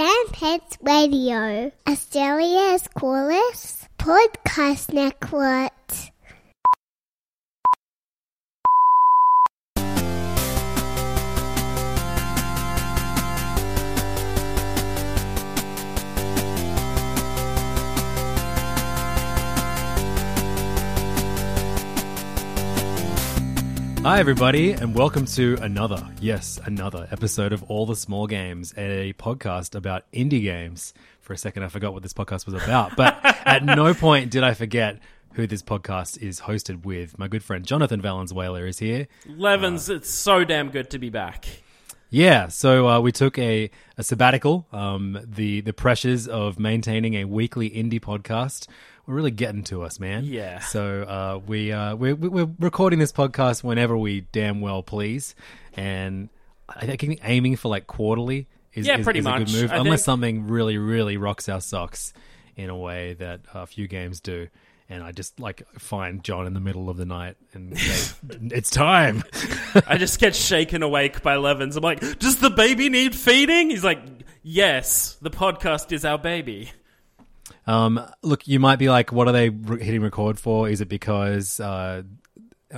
[0.00, 5.72] Sandpets Radio, Australia's coolest podcast network.
[24.02, 29.12] Hi, everybody, and welcome to another, yes, another episode of All the Small Games, a
[29.18, 30.94] podcast about indie games.
[31.20, 34.42] For a second, I forgot what this podcast was about, but at no point did
[34.42, 34.98] I forget
[35.34, 37.18] who this podcast is hosted with.
[37.18, 39.06] My good friend Jonathan Valenzuela is here.
[39.26, 41.46] Levins, it's so damn good to be back.
[42.08, 44.66] Yeah, so uh, we took a, a sabbatical.
[44.72, 48.66] Um, the the pressures of maintaining a weekly indie podcast
[49.10, 50.24] were really getting to us, man.
[50.24, 50.60] Yeah.
[50.60, 55.34] So uh, we uh, we're, we're recording this podcast whenever we damn well please,
[55.74, 56.28] and
[56.68, 59.76] I think aiming for like quarterly is, Yeah, is, pretty is a good move, I
[59.76, 62.12] unless think- something really really rocks our socks
[62.56, 64.48] in a way that a few games do.
[64.92, 68.12] And I just like find John in the middle of the night and say,
[68.50, 69.22] "It's time."
[69.86, 71.76] I just get shaken awake by Levins.
[71.76, 73.70] I'm like, does the baby need feeding?
[73.70, 74.00] He's like,
[74.42, 76.72] yes, the podcast is our baby.
[77.66, 80.68] Um, look, you might be like, what are they re- hitting record for?
[80.68, 82.02] Is it because uh,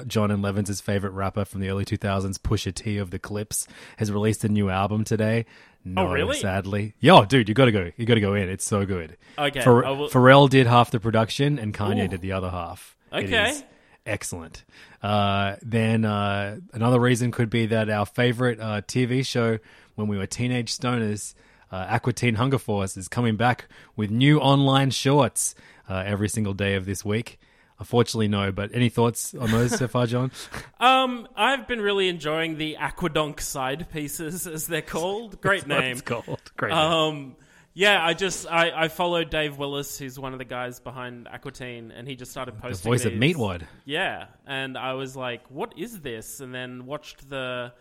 [0.07, 3.67] John and Levins' favorite rapper from the early 2000s, Pusha T of the Clipse,
[3.99, 5.45] has released a new album today?
[5.85, 6.37] No, Oh, really?
[6.37, 7.91] Sadly, yo, dude, you gotta go.
[7.97, 8.49] You gotta go in.
[8.49, 9.17] It's so good.
[9.39, 12.09] Okay, Pharrell- will- Pharrell did half the production, and Kanye Ooh.
[12.09, 12.97] did the other half.
[13.13, 13.61] Okay.
[14.07, 14.65] excellent.
[15.03, 19.59] Uh, then uh, another reason could be that our favorite uh, TV show
[19.97, 21.35] when we were teenage stoners,
[21.73, 23.67] uh, Aqua Teen Hunger Force, is coming back
[23.97, 25.55] with new online shorts
[25.89, 27.41] uh, every single day of this week.
[27.79, 28.53] Unfortunately, no.
[28.53, 30.31] But any thoughts on those so far, John?
[30.79, 35.41] Um, I've been really enjoying the Aquadonk side pieces, as they're called.
[35.41, 35.93] Great name.
[35.93, 36.41] it's called.
[36.57, 36.71] Great.
[36.71, 36.79] name.
[36.79, 37.37] Um,
[37.75, 41.53] yeah, I just I, I followed Dave Willis, who's one of the guys behind Aqua
[41.53, 43.35] Teen, and he just started posting the voice of these.
[43.37, 43.63] Meatwad.
[43.85, 47.73] Yeah, and I was like, "What is this?" And then watched the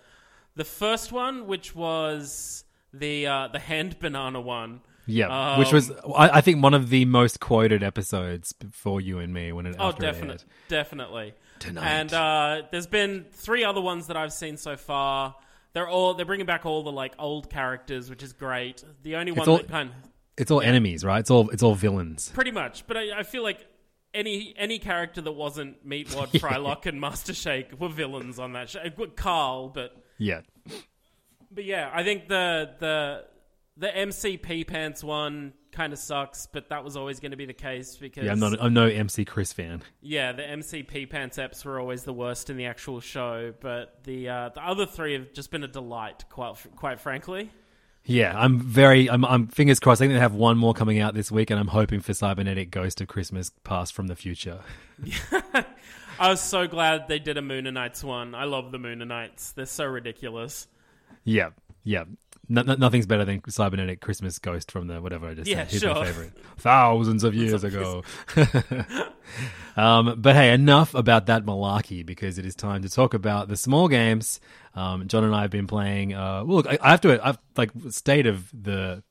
[0.56, 2.63] the first one, which was
[2.94, 4.81] the uh, the hand banana one.
[5.07, 9.18] Yeah, which was Um, I, I think one of the most quoted episodes for you
[9.19, 11.34] and me when it Oh, after it definitely, definitely.
[11.59, 11.85] Tonight.
[11.88, 15.35] And uh, there's been three other ones that I've seen so far.
[15.74, 18.84] They're all they're bringing back all the like old characters, which is great.
[19.03, 19.96] The only one all- that kind of
[20.38, 21.19] It's all enemies, right?
[21.19, 22.29] It's all it's all villains.
[22.34, 23.66] pretty much, but I, I feel like
[24.13, 28.79] any any character that wasn't Meatwad, Frylock, and Master Shake were villains on that show.
[29.16, 30.41] Carl, but Yeah,
[31.51, 33.25] But yeah, I think the the
[33.78, 37.45] the MC Pee Pants one kind of sucks, but that was always going to be
[37.45, 38.31] the case because yeah.
[38.31, 38.62] I'm not.
[38.62, 39.81] I'm no MC Chris fan.
[40.01, 44.03] yeah, the MC Pee Pants eps were always the worst in the actual show, but
[44.03, 47.51] the uh, the other three have just been a delight, quite quite frankly.
[48.03, 49.09] Yeah, I'm very.
[49.09, 49.23] I'm.
[49.23, 50.01] I'm fingers crossed.
[50.01, 52.72] I think they have one more coming out this week, and I'm hoping for Cybernetic
[52.72, 54.59] Ghost of Christmas Past from the Future.
[56.19, 58.34] I was so glad they did a Mooninites one.
[58.34, 60.67] I love the Mooninites; they're so ridiculous.
[61.24, 61.50] Yeah,
[61.84, 62.06] yeah.
[62.50, 65.72] No, no, nothing's better than Cybernetic Christmas Ghost from the whatever I just Yeah, said.
[65.72, 66.34] He's my favorite.
[66.58, 68.03] Thousands of years ago.
[69.78, 73.56] um, but hey, enough about that malarkey because it is time to talk about the
[73.56, 74.41] small games.
[74.76, 76.14] Um, John and I have been playing.
[76.14, 77.26] Uh, well, look, I, I have to.
[77.26, 79.02] I've like state of the.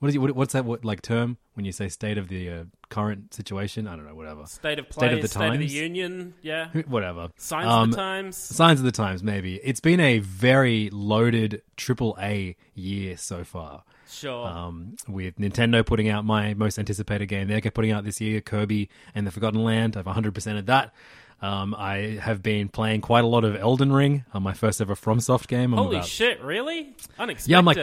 [0.00, 0.18] What is it?
[0.18, 0.64] What, what's that?
[0.64, 3.86] What like term when you say state of the uh, current situation?
[3.88, 4.14] I don't know.
[4.14, 4.46] Whatever.
[4.46, 6.68] State of play, State of the state of the union, yeah.
[6.86, 7.28] Whatever.
[7.36, 8.36] Signs Um, of the times.
[8.36, 9.56] Signs of the times, maybe.
[9.64, 13.84] It's been a very loaded triple A year so far.
[14.08, 14.46] Sure.
[14.46, 18.88] Um, with Nintendo putting out my most anticipated game they're putting out this year, Kirby
[19.14, 19.96] and the Forgotten Land.
[19.96, 20.94] I've 100% of that.
[21.42, 24.94] Um, I have been playing quite a lot of Elden Ring, uh, my first ever
[24.94, 25.72] FromSoft game.
[25.74, 26.40] I'm Holy about- shit!
[26.40, 26.94] Really?
[27.18, 27.50] Unexpected.
[27.50, 27.76] Yeah, I'm like-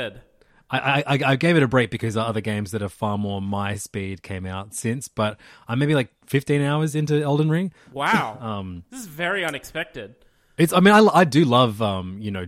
[0.72, 3.76] I, I, I gave it a break because other games that are far more my
[3.76, 5.38] speed came out since, but
[5.68, 7.74] I'm maybe like 15 hours into Elden Ring.
[7.92, 8.38] wow.
[8.42, 10.16] Um, this is very unexpected.
[10.58, 12.46] It's, I mean, I, I do love, um, you know,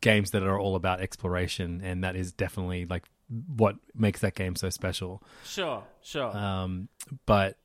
[0.00, 4.56] games that are all about exploration, and that is definitely like what makes that game
[4.56, 5.22] so special.
[5.44, 6.36] Sure, sure.
[6.36, 6.88] Um,
[7.26, 7.56] but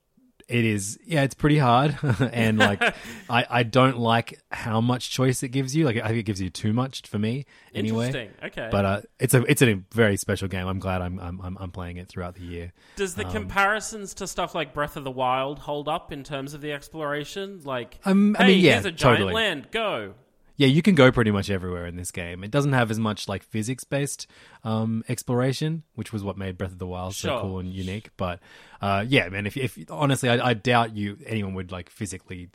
[0.48, 1.98] it is, yeah, it's pretty hard,
[2.34, 2.82] and like,
[3.30, 5.86] I, I don't like how much choice it gives you.
[5.86, 8.08] Like, I think it gives you too much for me, anyway.
[8.08, 8.36] Interesting.
[8.44, 8.70] Okay.
[8.72, 10.68] But uh, it's a it's a very special game.
[10.68, 12.74] I'm glad I'm I'm I'm, playing it throughout the year.
[12.96, 16.62] Does the comparisons to stuff like Breath of the Wild hold up in terms of
[16.62, 17.62] the exploration?
[17.64, 19.34] Like, Um, I hey, mean, yeah, here's a giant totally.
[19.34, 20.14] land, go.
[20.58, 22.44] Yeah, you can go pretty much everywhere in this game.
[22.44, 24.28] It doesn't have as much like physics based
[24.64, 27.38] um, exploration, which was what made Breath of the Wild Sure.
[27.38, 28.10] so cool and unique.
[28.18, 28.40] But
[28.82, 32.50] uh, yeah, man, if, if honestly, I, I doubt you anyone would like physically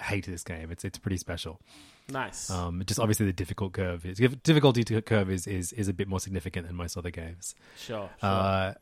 [0.00, 0.70] hate this game.
[0.70, 1.60] It's it's pretty special.
[2.08, 2.50] Nice.
[2.50, 6.08] Um, just obviously the difficult curve is difficulty to curve is, is is a bit
[6.08, 7.54] more significant than most other games.
[7.76, 8.10] sure.
[8.20, 8.28] sure.
[8.28, 8.74] Uh,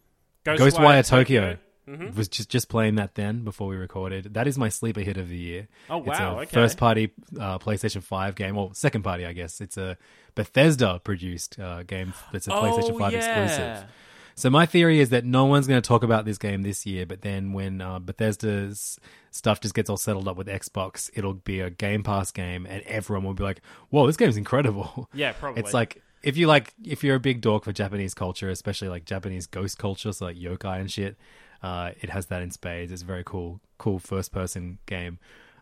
[0.45, 1.59] Ghostwire Ghostwire Tokyo.
[1.89, 2.15] Mhm.
[2.15, 4.35] Was just just playing that then before we recorded.
[4.35, 5.69] That is my sleeper hit of the year.
[5.89, 6.51] Oh, wow, okay.
[6.53, 9.61] first party uh, PlayStation Five game, well, second party, I guess.
[9.61, 9.97] It's a
[10.35, 13.19] Bethesda produced uh, game that's a PlayStation Five yeah.
[13.19, 13.91] exclusive.
[14.35, 17.07] So my theory is that no one's going to talk about this game this year,
[17.07, 19.01] but then when uh, Bethesda's
[19.33, 22.83] stuff just gets all settled up with Xbox, it'll be a Game Pass game, and
[22.83, 25.63] everyone will be like, "Whoa, this game's incredible!" Yeah, probably.
[25.63, 29.05] It's like if you like if you're a big dork for Japanese culture, especially like
[29.05, 31.17] Japanese ghost culture, so like yokai and shit,
[31.63, 32.93] uh, it has that in spades.
[32.93, 35.19] It's a very cool, cool first person game.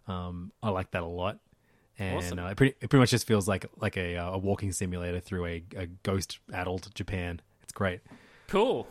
[0.08, 1.38] Um, I like that a lot,
[1.98, 2.38] and Awesome.
[2.38, 5.20] uh, it, pretty, it pretty much just feels like like a uh, a walking simulator
[5.20, 7.40] through a, a ghost addled Japan.
[7.62, 8.00] It's great.
[8.48, 8.86] cool.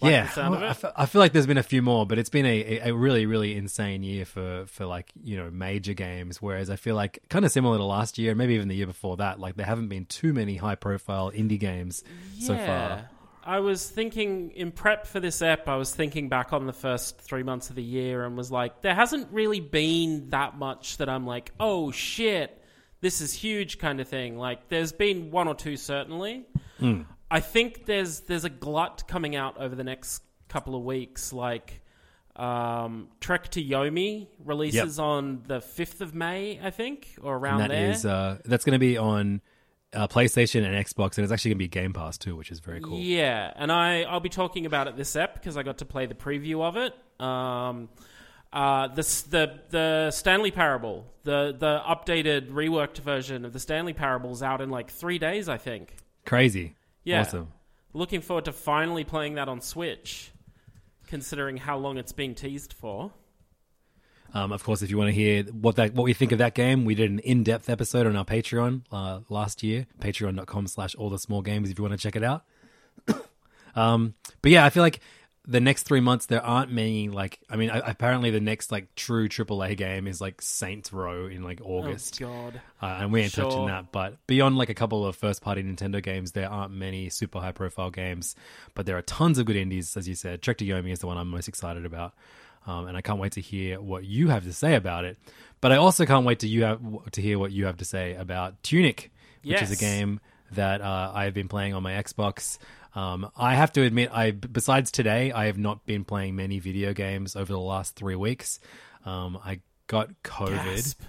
[0.00, 0.74] Like yeah, the sound of I, it?
[0.74, 3.24] fe- I feel like there's been a few more, but it's been a, a, really,
[3.24, 6.42] really insane year for, for like, you know, major games.
[6.42, 9.18] Whereas I feel like kind of similar to last year, maybe even the year before
[9.18, 12.02] that, like there haven't been too many high profile indie games
[12.40, 13.10] so far.
[13.44, 17.18] I was thinking in prep for this app, I was thinking back on the first
[17.20, 21.08] three months of the year and was like, there hasn't really been that much that
[21.08, 22.56] I'm like, oh shit,
[23.00, 24.38] this is huge kind of thing.
[24.38, 26.44] Like, there's been one or two certainly.
[26.78, 27.02] Hmm.
[27.30, 31.32] I think there's there's a glut coming out over the next couple of weeks.
[31.32, 31.80] Like,
[32.36, 37.70] um, Trek to Yomi releases on the fifth of May, I think, or around And
[37.70, 37.90] that there.
[37.90, 39.40] is, uh, that's going to be on
[39.94, 42.60] uh, PlayStation and Xbox, and it's actually going to be Game Pass too, which is
[42.60, 42.98] very cool.
[42.98, 46.06] Yeah, and I I'll be talking about it this ep because I got to play
[46.06, 46.94] the preview of it.
[47.24, 47.88] Um,
[48.52, 54.32] uh, the the the Stanley Parable, the the updated reworked version of the Stanley Parable
[54.32, 55.94] is out in like three days, I think.
[56.26, 56.74] Crazy.
[57.04, 57.48] Yeah, Awesome.
[57.94, 60.30] looking forward to finally playing that on Switch,
[61.06, 63.12] considering how long it's been teased for.
[64.34, 66.54] Um, of course, if you want to hear what that what we think of that
[66.54, 69.86] game, we did an in depth episode on our Patreon uh, last year.
[70.00, 72.44] Patreon.com slash all the small games if you want to check it out.
[73.76, 75.00] um, but yeah, I feel like
[75.44, 78.94] the next three months there aren't many like I mean I, apparently the next like
[78.94, 82.22] true AAA game is like Saints Row in like August.
[82.22, 83.90] Oh God, Uh, and we ain't touching that.
[83.90, 87.52] But beyond like a couple of first party Nintendo games, there aren't many super high
[87.52, 88.36] profile games.
[88.74, 90.42] But there are tons of good indies, as you said.
[90.42, 92.14] Trek to Yomi is the one I'm most excited about.
[92.66, 95.18] Um, and I can't wait to hear what you have to say about it.
[95.60, 96.80] But I also can't wait to you have
[97.12, 99.10] to hear what you have to say about Tunic,
[99.44, 100.20] which is a game
[100.52, 102.58] that uh, I've been playing on my Xbox.
[102.94, 106.92] Um, I have to admit, I besides today, I have not been playing many video
[106.92, 108.60] games over the last three weeks.
[109.06, 111.00] Um, I got COVID Gasp.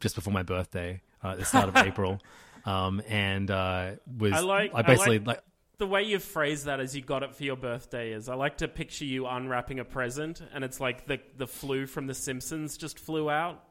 [0.00, 2.18] just before my birthday uh, at the start of April,
[2.64, 5.40] um, and uh, was I like- I I basically like- like
[5.78, 8.58] the way you phrase that as you got it for your birthday is I like
[8.58, 12.76] to picture you unwrapping a present and it's like the the flu from The Simpsons
[12.76, 13.62] just flew out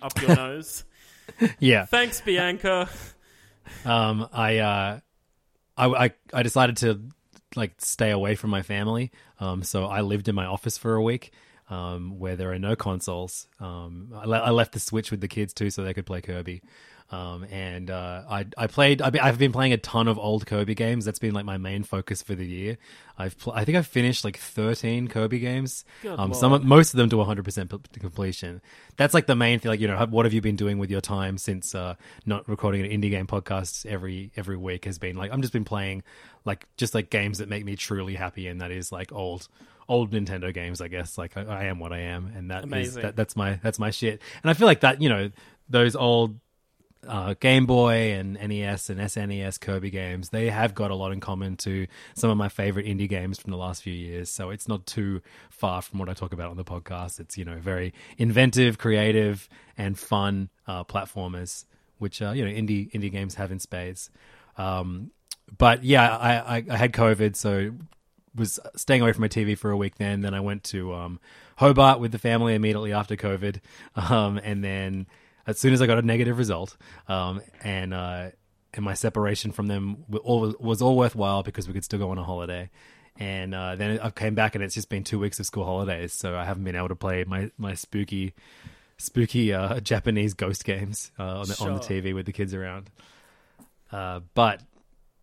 [0.00, 0.84] up your nose.
[1.58, 1.84] yeah.
[1.84, 2.88] Thanks, Bianca.
[3.84, 5.00] Um, I, uh,
[5.76, 7.00] I I I decided to
[7.54, 9.12] like stay away from my family.
[9.38, 11.32] Um, so I lived in my office for a week.
[11.70, 13.46] Um, where there are no consoles.
[13.58, 16.20] Um, I, le- I left the Switch with the kids too, so they could play
[16.20, 16.60] Kirby.
[17.12, 19.02] Um, and uh, I I played.
[19.02, 21.04] I've been, I've been playing a ton of old Kirby games.
[21.04, 22.78] That's been like my main focus for the year.
[23.18, 25.84] I've pl- I think I've finished like thirteen Kirby games.
[26.00, 26.62] Good um, some lord.
[26.62, 28.62] of- most of them to one hundred percent completion.
[28.96, 29.68] That's like the main thing.
[29.68, 32.82] Like you know, what have you been doing with your time since uh, not recording
[32.82, 34.86] an indie game podcast every every week?
[34.86, 36.04] Has been like I'm just been playing
[36.46, 39.48] like just like games that make me truly happy, and that is like old
[39.86, 40.80] old Nintendo games.
[40.80, 43.60] I guess like I, I am what I am, and that is that, that's my
[43.62, 44.22] that's my shit.
[44.42, 45.30] And I feel like that you know
[45.68, 46.38] those old
[47.06, 51.20] uh, Game Boy and NES and SNES Kirby games, they have got a lot in
[51.20, 54.30] common to some of my favorite indie games from the last few years.
[54.30, 57.18] So it's not too far from what I talk about on the podcast.
[57.20, 61.64] It's you know very inventive, creative, and fun uh, platformers,
[61.98, 64.10] which uh, you know indie indie games have in spades.
[64.56, 65.10] Um,
[65.58, 67.72] but yeah, I, I, I had COVID, so
[68.34, 69.96] was staying away from my TV for a week.
[69.96, 71.20] Then then I went to um,
[71.56, 73.60] Hobart with the family immediately after COVID,
[73.96, 75.06] um, and then
[75.46, 76.76] as soon as I got a negative result,
[77.08, 78.30] um, and uh,
[78.74, 82.10] and my separation from them was all, was all worthwhile because we could still go
[82.10, 82.70] on a holiday.
[83.18, 86.12] And uh, then I came back, and it's just been two weeks of school holidays,
[86.14, 88.32] so I haven't been able to play my my spooky
[88.98, 92.88] spooky uh, Japanese ghost games uh, on the on the TV with the kids around.
[93.90, 94.62] Uh, but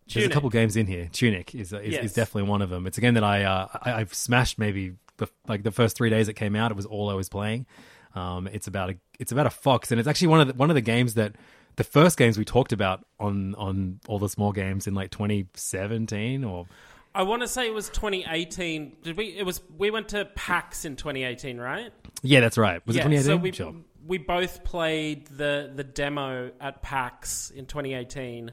[0.06, 0.32] there's a Tunic.
[0.32, 1.08] couple games in here.
[1.12, 2.04] Tunic is is, Yes.
[2.04, 2.86] is definitely one of them.
[2.86, 6.10] It's a game that I, uh, I I've smashed maybe the like the first three
[6.10, 6.70] days it came out.
[6.70, 7.66] It was all I was playing.
[8.14, 10.70] Um, it's about a it's about a fox, and it's actually one of the, one
[10.70, 11.36] of the games that
[11.76, 16.44] the first games we talked about on on all the small games in like 2017
[16.44, 16.66] or
[17.14, 18.96] I want to say it was 2018.
[19.02, 19.36] Did we?
[19.36, 19.60] It was.
[19.76, 21.92] We went to PAX in 2018, right?
[22.22, 22.86] yeah, that's right.
[22.86, 23.02] Was yeah.
[23.02, 23.24] it 2018?
[23.24, 23.74] So we sure.
[24.06, 28.52] we both played the the demo at PAX in 2018,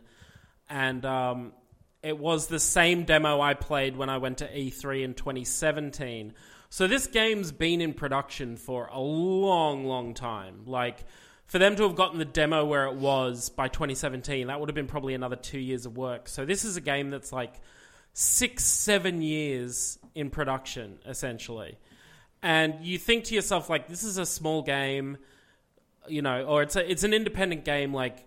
[0.70, 1.54] and um,
[2.02, 6.34] it was the same demo I played when I went to E3 in 2017.
[6.70, 10.64] So this game's been in production for a long, long time.
[10.66, 11.06] Like
[11.46, 14.76] for them to have gotten the demo where it was by 2017, that would have
[14.76, 16.28] been probably another two years of work.
[16.28, 17.54] So this is a game that's like
[18.14, 21.78] six, seven years in production, essentially.
[22.44, 25.18] And you think to yourself, like, this is a small game,
[26.08, 27.94] you know, or it's a, it's an independent game.
[27.94, 28.26] Like,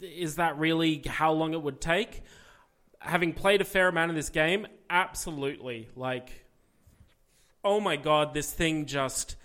[0.00, 2.22] is that really how long it would take?
[3.00, 5.88] Having played a fair amount of this game, absolutely.
[5.94, 6.45] Like,
[7.66, 9.36] oh my god, this thing just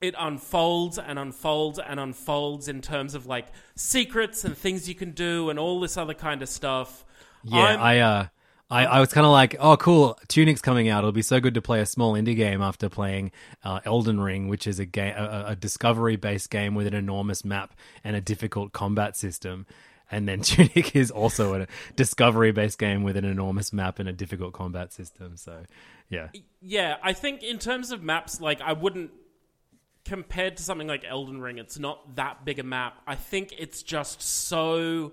[0.00, 5.10] it unfolds and unfolds and unfolds in terms of like secrets and things you can
[5.12, 7.04] do and all this other kind of stuff.
[7.44, 8.26] Yeah, I'm- I uh
[8.70, 10.98] I, I was kind of like, oh, cool, Tunic's coming out.
[10.98, 13.32] It'll be so good to play a small indie game after playing
[13.64, 17.72] uh, Elden Ring, which is a game, a, a discovery-based game with an enormous map
[18.04, 19.64] and a difficult combat system.
[20.10, 24.52] And then Tunic is also a discovery-based game with an enormous map and a difficult
[24.54, 25.36] combat system.
[25.36, 25.64] So,
[26.08, 26.28] yeah,
[26.60, 29.10] Yeah, I think in terms of maps, like I wouldn't
[30.04, 33.02] compared to something like Elden Ring, it's not that big a map.
[33.06, 35.12] I think it's just so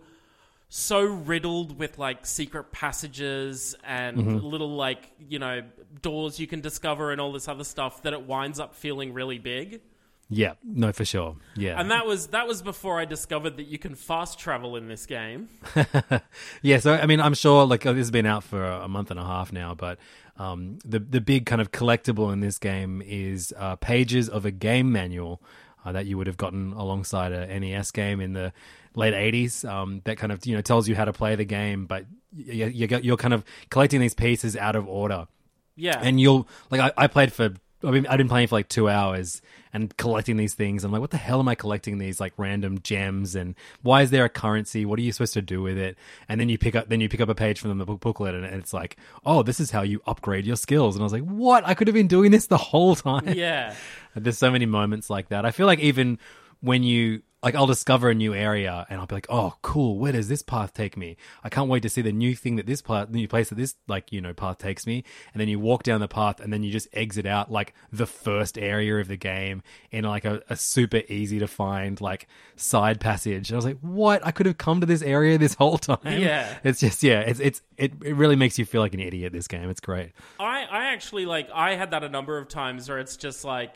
[0.67, 4.37] so riddled with like secret passages and mm-hmm.
[4.45, 5.61] little like, you know,
[6.01, 9.37] doors you can discover and all this other stuff that it winds up feeling really
[9.37, 9.81] big.
[10.29, 11.79] Yeah, no, for sure, yeah.
[11.79, 15.05] And that was that was before I discovered that you can fast travel in this
[15.05, 15.49] game.
[16.61, 19.11] Yeah, so I mean, I'm sure like oh, this has been out for a month
[19.11, 19.99] and a half now, but
[20.37, 24.51] um, the the big kind of collectible in this game is uh, pages of a
[24.51, 25.41] game manual
[25.85, 28.51] uh, that you would have gotten alongside a NES game in the
[28.95, 29.67] late '80s.
[29.69, 32.05] Um, that kind of you know tells you how to play the game, but
[32.35, 35.27] you, you, you're kind of collecting these pieces out of order
[35.75, 35.99] Yeah.
[36.01, 37.53] and you'll like I, I played for
[37.83, 39.41] I mean I've been playing for like two hours
[39.75, 40.85] and collecting these things.
[40.85, 44.09] I'm like, what the hell am I collecting these like random gems and why is
[44.09, 44.85] there a currency?
[44.85, 45.97] What are you supposed to do with it?
[46.29, 48.35] And then you pick up then you pick up a page from the book booklet
[48.35, 50.95] and it's like, oh, this is how you upgrade your skills.
[50.95, 51.67] And I was like, what?
[51.67, 53.33] I could have been doing this the whole time.
[53.35, 53.75] yeah.
[54.15, 55.45] There's so many moments like that.
[55.45, 56.19] I feel like even
[56.61, 59.99] when you like I'll discover a new area and I'll be like, oh, cool.
[59.99, 61.15] Where does this path take me?
[61.43, 63.75] I can't wait to see the new thing that this path, new place that this
[63.87, 65.03] like you know path takes me.
[65.31, 68.07] And then you walk down the path and then you just exit out like the
[68.07, 72.99] first area of the game in like a, a super easy to find like side
[72.99, 73.51] passage.
[73.51, 74.25] And I was like, what?
[74.25, 75.99] I could have come to this area this whole time.
[76.03, 76.57] Yeah.
[76.63, 79.33] it's just yeah, it's it's it, it really makes you feel like an idiot.
[79.33, 80.13] This game, it's great.
[80.39, 83.75] I, I actually like I had that a number of times where it's just like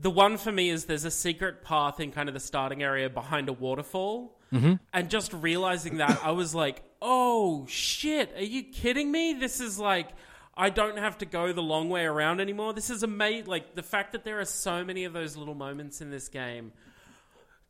[0.00, 3.10] the one for me is there's a secret path in kind of the starting area
[3.10, 4.36] behind a waterfall.
[4.52, 4.74] Mm-hmm.
[4.92, 9.34] And just realizing that I was like, "Oh shit, are you kidding me?
[9.34, 10.08] This is like
[10.56, 12.72] I don't have to go the long way around anymore.
[12.72, 13.46] This is amazing.
[13.46, 16.72] Like the fact that there are so many of those little moments in this game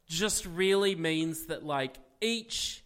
[0.09, 2.83] just really means that like each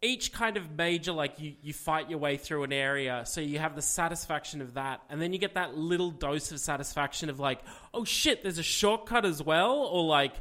[0.00, 3.58] each kind of major like you, you fight your way through an area so you
[3.58, 5.00] have the satisfaction of that.
[5.10, 7.60] And then you get that little dose of satisfaction of like
[7.92, 9.72] oh shit there's a shortcut as well?
[9.72, 10.34] Or like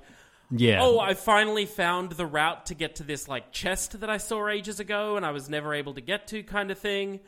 [0.51, 0.79] Yeah.
[0.81, 4.47] oh i finally found the route to get to this like chest that i saw
[4.47, 7.19] ages ago and i was never able to get to kind of thing.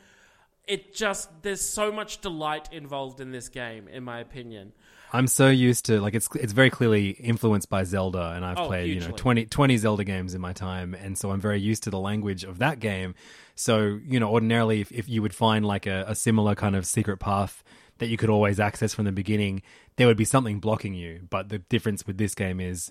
[0.68, 4.72] It just there's so much delight involved in this game in my opinion
[5.12, 8.66] I'm so used to like it's it's very clearly influenced by Zelda, and I've Oh,
[8.66, 9.18] played you know hugely.
[9.18, 12.44] 20, 20 Zelda games in my time, and so I'm very used to the language
[12.44, 13.14] of that game.
[13.54, 16.86] So you know, ordinarily, if, if you would find like a, a similar kind of
[16.86, 17.62] secret path
[17.98, 19.62] that you could always access from the beginning,
[19.96, 21.20] there would be something blocking you.
[21.28, 22.90] But the difference with this game is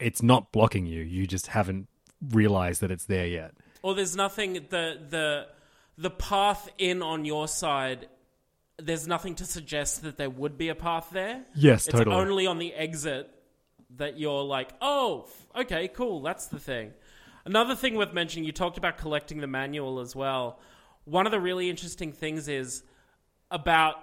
[0.00, 1.02] it's not blocking you.
[1.02, 1.86] You just haven't
[2.30, 3.52] realized that it's there yet.
[3.82, 5.46] or there's nothing the the
[5.96, 8.08] the path in on your side
[8.78, 11.44] there's nothing to suggest that there would be a path there.
[11.54, 12.02] Yes, totally.
[12.02, 12.30] it's totally.
[12.30, 13.30] only on the exit
[13.96, 16.92] that you're like oh okay cool that's the thing.
[17.44, 20.60] Another thing worth mentioning you talked about collecting the manual as well.
[21.04, 22.82] One of the really interesting things is
[23.50, 23.96] about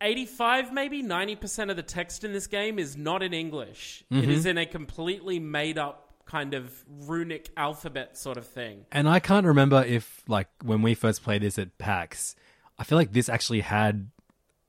[0.00, 4.04] 85 maybe 90% of the text in this game is not in english.
[4.10, 4.50] It is mm-hmm.
[4.50, 8.84] in a completely made up kind of runic alphabet sort of thing.
[8.92, 12.34] And I can't remember if, like, when we first played this at PAX,
[12.78, 14.10] I feel like this actually had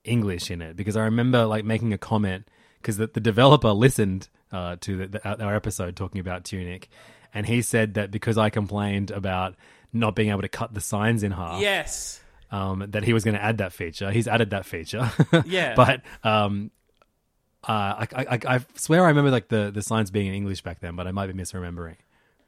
[0.04, 2.48] English in it because I remember, like, making a comment
[2.80, 6.88] because the, the developer listened uh, to the, the, our episode talking about Tunic,
[7.34, 9.56] and he said that because I complained about
[9.92, 13.34] not being able to cut the signs in half, yes um, that he was going
[13.34, 14.10] to add that feature.
[14.10, 15.10] He's added that feature.
[15.46, 15.74] Yeah.
[15.74, 16.70] but um,
[17.66, 20.80] uh, I, I, I swear I remember like the, the signs being in English back
[20.80, 21.96] then, but I might be misremembering.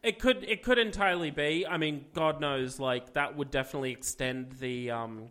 [0.03, 1.67] It could it could entirely be.
[1.67, 5.29] I mean, God knows, like that would definitely extend the um,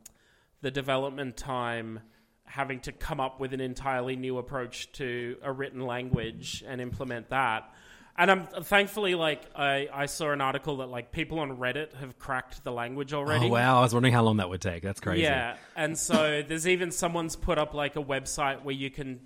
[0.62, 2.00] the development time.
[2.46, 7.30] Having to come up with an entirely new approach to a written language and implement
[7.30, 7.72] that.
[8.18, 12.20] And I'm thankfully like I, I saw an article that like people on Reddit have
[12.20, 13.46] cracked the language already.
[13.46, 13.78] Oh wow!
[13.78, 14.84] I was wondering how long that would take.
[14.84, 15.22] That's crazy.
[15.22, 19.22] Yeah, and so there's even someone's put up like a website where you can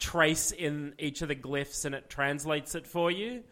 [0.00, 3.44] trace in each of the glyphs and it translates it for you.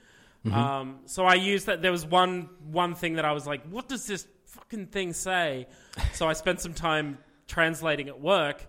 [0.50, 1.82] Um, so I used that.
[1.82, 5.66] There was one one thing that I was like, "What does this fucking thing say?"
[6.14, 8.66] So I spent some time translating at work,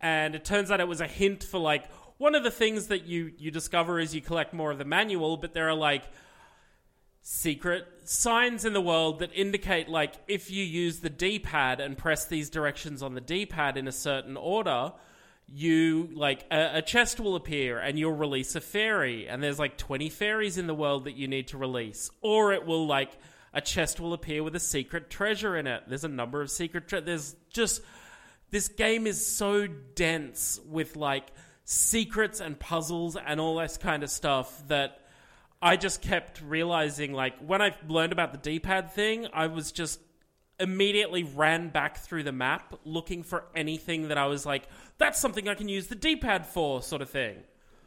[0.00, 3.06] and it turns out it was a hint for like one of the things that
[3.06, 5.36] you you discover as you collect more of the manual.
[5.36, 6.04] But there are like
[7.28, 12.24] secret signs in the world that indicate like if you use the D-pad and press
[12.26, 14.92] these directions on the D-pad in a certain order,
[15.48, 19.76] you like a, a chest will appear and you'll release a fairy and there's like
[19.76, 23.10] 20 fairies in the world that you need to release or it will like
[23.52, 25.84] a chest will appear with a secret treasure in it.
[25.86, 27.82] There's a number of secret tre- there's just
[28.50, 31.28] this game is so dense with like
[31.64, 35.00] secrets and puzzles and all this kind of stuff that
[35.60, 40.00] I just kept realizing like when I learned about the D-pad thing, I was just
[40.60, 45.48] immediately ran back through the map looking for anything that I was like that's something
[45.48, 47.36] I can use the D-pad for sort of thing.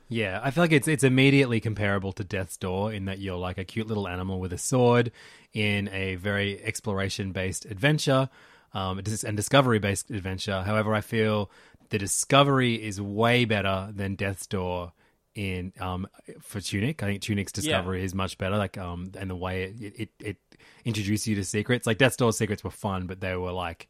[0.10, 3.60] Yeah, I feel like it's it's immediately comparable to Death's Door in that you're like
[3.60, 5.12] a cute little animal with a sword
[5.54, 8.30] in a very exploration based adventure,
[8.74, 10.64] um, and discovery based adventure.
[10.64, 11.52] However, I feel
[11.90, 14.94] the discovery is way better than Death's Door
[15.36, 16.08] in um
[16.42, 17.04] for Tunic.
[17.04, 18.58] I think Tunic's discovery is much better.
[18.58, 20.38] Like um and the way it it, it
[20.86, 21.86] introduces you to secrets.
[21.86, 23.88] Like Death's Door secrets were fun, but they were like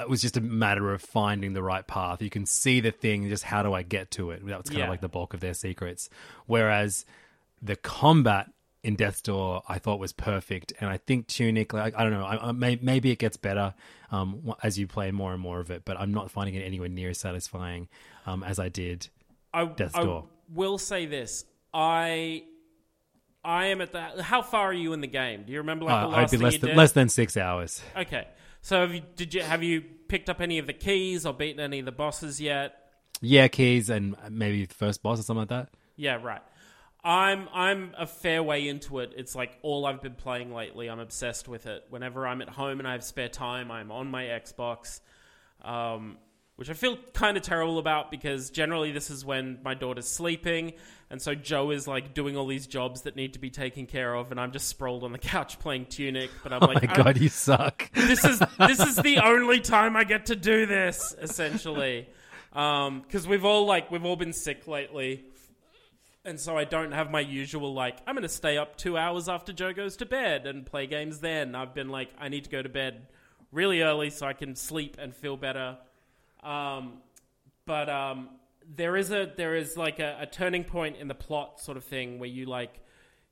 [0.00, 2.22] it was just a matter of finding the right path.
[2.22, 4.44] You can see the thing, just how do I get to it?
[4.46, 4.84] That was kind Yeah.
[4.84, 6.08] of like the bulk of their secrets.
[6.46, 7.04] Whereas
[7.62, 8.50] the combat
[8.82, 12.24] in Death's Door, I thought was perfect, and I think Tunic, like I don't know,
[12.24, 13.74] I, I, may, maybe it gets better
[14.10, 16.88] um, as you play more and more of it, but I'm not finding it anywhere
[16.88, 17.88] near as satisfying
[18.26, 19.08] um, as I did.
[19.52, 20.28] I, Death's I Door.
[20.54, 21.44] will say this.
[21.74, 22.44] I
[23.44, 25.44] I am at the how far are you in the game?
[25.44, 26.76] Do you remember like the Uh, last I'd be thing less you than did?
[26.76, 27.82] less than six hours.
[27.96, 28.26] Okay.
[28.62, 31.60] So have you did you have you picked up any of the keys or beaten
[31.60, 32.76] any of the bosses yet?
[33.20, 35.68] Yeah, keys and maybe the first boss or something like that.
[35.96, 36.42] Yeah, right.
[37.02, 39.12] I'm I'm a fair way into it.
[39.16, 40.88] It's like all I've been playing lately.
[40.88, 41.84] I'm obsessed with it.
[41.88, 45.00] Whenever I'm at home and I have spare time, I'm on my Xbox,
[45.62, 46.18] um,
[46.60, 50.74] which I feel kind of terrible about because generally this is when my daughter's sleeping,
[51.08, 54.14] and so Joe is like doing all these jobs that need to be taken care
[54.14, 56.28] of, and I'm just sprawled on the couch playing Tunic.
[56.42, 57.90] But I'm Oh like, my god, oh, you suck.
[57.94, 62.06] this is this is the only time I get to do this, essentially,
[62.52, 65.24] um, because we've all like we've all been sick lately,
[66.26, 69.30] and so I don't have my usual like I'm going to stay up two hours
[69.30, 71.20] after Joe goes to bed and play games.
[71.20, 73.06] Then I've been like I need to go to bed
[73.50, 75.78] really early so I can sleep and feel better.
[76.42, 76.94] Um,
[77.66, 78.30] but um,
[78.76, 81.84] there is a there is like a, a turning point in the plot sort of
[81.84, 82.80] thing where you like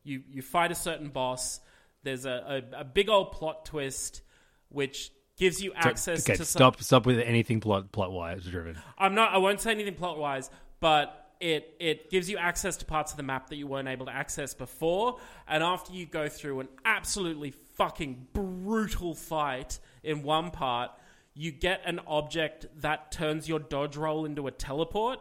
[0.05, 1.61] you you fight a certain boss.
[2.03, 4.23] There's a, a, a big old plot twist
[4.68, 8.79] which gives you access okay, to some, stop stop with anything plot plot wise driven.
[8.99, 9.33] I'm not.
[9.33, 13.16] I won't say anything plot wise, but it it gives you access to parts of
[13.16, 15.18] the map that you weren't able to access before.
[15.47, 20.90] And after you go through an absolutely fucking brutal fight in one part,
[21.38, 25.20] you get an object that turns your dodge roll into a teleport.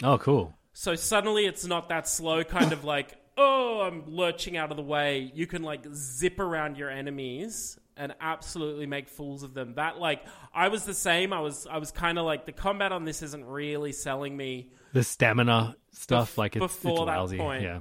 [0.00, 0.54] Oh, cool.
[0.72, 4.82] So suddenly it's not that slow, kind of like, oh, I'm lurching out of the
[4.84, 5.32] way.
[5.34, 9.74] You can like zip around your enemies and absolutely make fools of them.
[9.74, 10.22] That like
[10.54, 11.32] I was the same.
[11.32, 14.70] I was I was kind of like the combat on this isn't really selling me.
[14.92, 17.38] The stamina stuff, Bef- like it's, before it's that lousy.
[17.38, 17.62] point.
[17.64, 17.78] Yeah.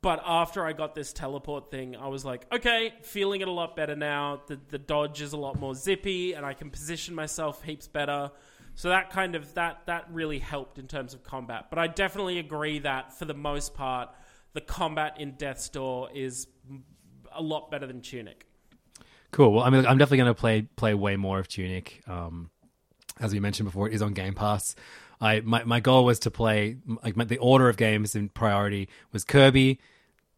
[0.00, 3.74] But after I got this teleport thing, I was like, okay, feeling it a lot
[3.74, 4.42] better now.
[4.46, 8.30] The the dodge is a lot more zippy, and I can position myself heaps better.
[8.74, 11.66] So that kind of that that really helped in terms of combat.
[11.70, 14.10] But I definitely agree that for the most part,
[14.52, 16.48] the combat in Death's Door is
[17.32, 18.46] a lot better than Tunic.
[19.30, 19.52] Cool.
[19.52, 22.02] Well, I mean, I'm definitely going to play play way more of Tunic.
[22.06, 22.50] Um,
[23.20, 24.74] as we mentioned before, it is on Game Pass.
[25.24, 28.88] I my, my goal was to play like my, the order of games in priority
[29.12, 29.80] was Kirby.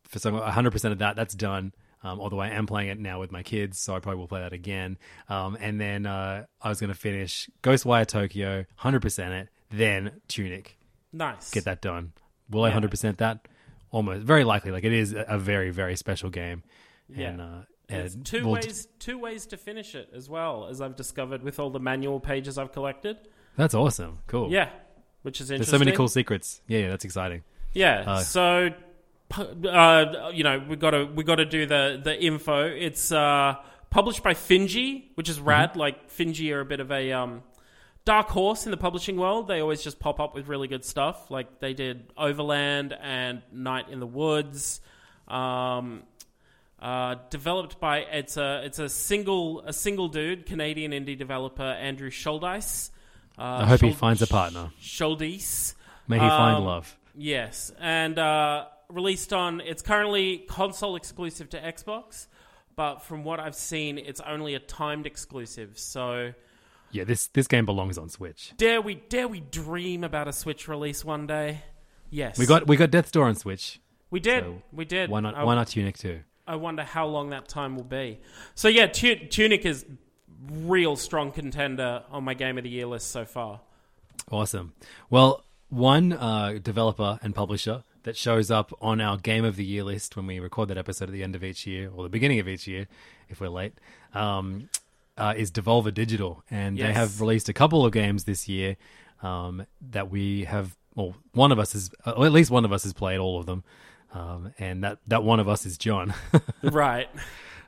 [0.05, 1.73] For some, 100 percent of that that's done.
[2.03, 4.41] Um, although I am playing it now with my kids, so I probably will play
[4.41, 4.97] that again.
[5.29, 10.21] Um, and then uh, I was going to finish Ghostwire Tokyo, 100 percent it, then
[10.29, 10.79] Tunic,
[11.13, 11.51] Nice.
[11.51, 12.13] get that done.
[12.49, 13.49] Will I 100 percent that?
[13.91, 14.71] Almost, very likely.
[14.71, 16.63] Like it is a a very very special game.
[17.09, 17.29] Yeah.
[17.31, 20.95] And, uh, and two we'll- ways two ways to finish it as well, as I've
[20.97, 23.17] discovered with all the manual pages I've collected.
[23.57, 24.19] That's awesome.
[24.27, 24.51] Cool.
[24.51, 24.69] Yeah.
[25.23, 26.61] Which is There's so many cool secrets.
[26.69, 27.43] Yeah, yeah, that's exciting.
[27.73, 28.05] Yeah.
[28.07, 28.71] Uh, so,
[29.37, 32.65] uh, you know, we got to we got to do the the info.
[32.67, 33.57] It's uh,
[33.91, 35.71] published by Finji, which is rad.
[35.71, 35.81] Mm-hmm.
[35.81, 37.43] Like Finji are a bit of a um,
[38.05, 39.49] dark horse in the publishing world.
[39.49, 41.31] They always just pop up with really good stuff.
[41.31, 44.81] Like they did Overland and Night in the Woods.
[45.29, 46.05] Um,
[46.81, 52.11] uh, developed by it's a it's a single a single dude Canadian indie developer Andrew
[52.11, 52.91] Shouldice.
[53.39, 54.71] Uh, I hope he finds a partner.
[54.81, 55.75] Shouldice.
[56.09, 56.97] May he find Um, love.
[57.15, 59.61] Yes, and uh, released on.
[59.61, 62.27] It's currently console exclusive to Xbox,
[62.77, 65.79] but from what I've seen, it's only a timed exclusive.
[65.79, 66.33] So
[66.93, 68.53] Yeah, this this game belongs on Switch.
[68.57, 71.63] dare we dare we dream about a Switch release one day?
[72.11, 73.81] Yes, We got we got Death's Door on Switch.
[74.11, 75.11] we did so we did.
[75.11, 76.21] Why not I, why not Tunic too?
[76.47, 78.21] I wonder how long that time will be.
[78.55, 79.85] So yeah, Tu- Tunic is
[80.51, 83.61] real strong contender on my game of the year list so far.
[84.31, 84.73] Awesome.
[85.11, 89.83] Well, one uh, developer and publisher that shows up on our Game of the Year
[89.83, 92.39] list when we record that episode at the end of each year or the beginning
[92.39, 92.87] of each year,
[93.29, 93.73] if we're late,
[94.15, 94.69] um,
[95.19, 98.77] uh, is Devolver Digital, and they have released a couple of games this year
[99.23, 100.77] um, that we have.
[100.95, 103.47] Well, one of us is, or at least one of us has played all of
[103.47, 103.65] them,
[104.13, 106.15] um, and that that one of us is John.
[106.63, 107.09] right.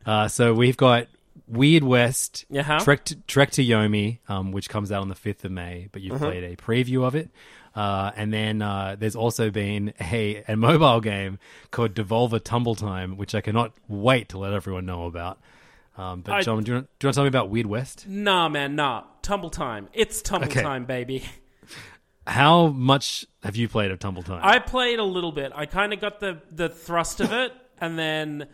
[0.07, 1.09] Uh, so we've got
[1.47, 2.79] Weird West, Uh-huh.
[2.81, 6.03] Trek to, Trek to Yomi, um, which comes out on the 5th of May, but
[6.03, 6.27] you've Uh-huh.
[6.31, 7.31] played a preview of it.
[7.75, 11.39] Uh, and then uh, there's also been a, a mobile game
[11.71, 15.39] called Devolver Tumble Time, which I cannot wait to let everyone know about.
[15.97, 17.67] Um, but I- John, do you, want, do you want to tell me about Weird
[17.67, 18.07] West?
[18.09, 19.05] Nah, man, nah.
[19.23, 19.89] Tumble time.
[19.93, 20.63] It's tumble Okay.
[20.63, 21.25] time, baby.
[22.27, 24.41] How much have you played of Tumble Time?
[24.43, 25.51] I played a little bit.
[25.55, 28.47] I kind of got the the thrust of it, and then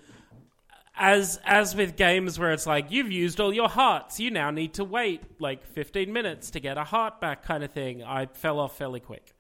[0.97, 4.75] as as with games where it's like you've used all your hearts, you now need
[4.75, 8.03] to wait like 15 minutes to get a heart back, kind of thing.
[8.03, 9.33] I fell off fairly quick.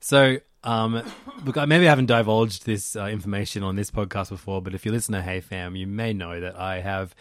[0.00, 1.02] So, um,
[1.44, 4.86] look, I maybe I haven't divulged this uh, information on this podcast before, but if
[4.86, 7.14] you listen to Hey Fam, you may know that I have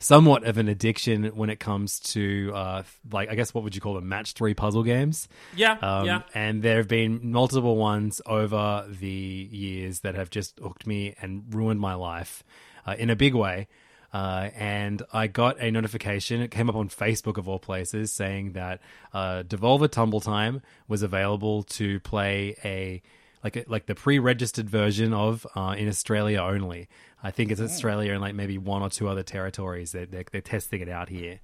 [0.00, 3.80] somewhat of an addiction when it comes to, uh, like, I guess what would you
[3.80, 5.28] call them, match three puzzle games.
[5.56, 6.22] Yeah, Um, yeah.
[6.34, 9.08] And there have been multiple ones over the
[9.50, 12.44] years that have just hooked me and ruined my life
[12.88, 13.68] uh, in a big way.
[14.12, 16.40] Uh, and I got a notification.
[16.40, 18.80] It came up on Facebook of all places, saying that
[19.12, 23.02] uh, Devolver Tumble Time was available to play a
[23.44, 26.88] like a, like the pre-registered version of uh, in Australia only.
[27.22, 29.92] I think it's Australia and like maybe one or two other territories.
[29.92, 31.40] They're, they're, they're testing it out here.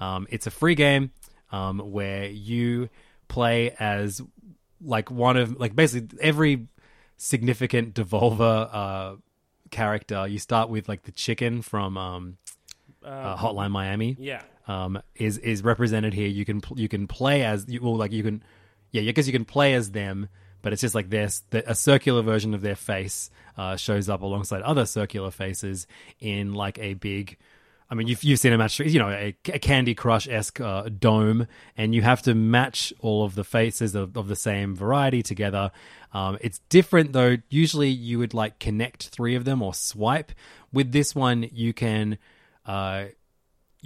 [0.00, 1.12] Um, it's a free game
[1.52, 2.90] um, where you
[3.28, 4.20] play as
[4.82, 6.66] like one of like basically every
[7.16, 9.16] significant Devolver uh,
[9.70, 10.26] character.
[10.26, 12.38] You start with like the chicken from um,
[13.04, 14.16] uh, Hotline Miami.
[14.18, 14.42] Yeah.
[14.66, 16.28] Um, is is represented here.
[16.28, 18.42] You can pl- you can play as you well like you can
[18.90, 20.28] yeah guess you can play as them,
[20.60, 24.20] but it's just like this the, a circular version of their face uh, shows up
[24.22, 25.86] alongside other circular faces
[26.20, 27.38] in like a big.
[27.90, 30.90] I mean, you've, you've seen a match, you know, a, a Candy Crush esque uh,
[30.90, 31.46] dome,
[31.76, 35.70] and you have to match all of the faces of, of the same variety together.
[36.12, 37.38] Um, it's different though.
[37.48, 40.32] Usually, you would like connect three of them or swipe.
[40.72, 42.18] With this one, you can.
[42.66, 43.06] Uh,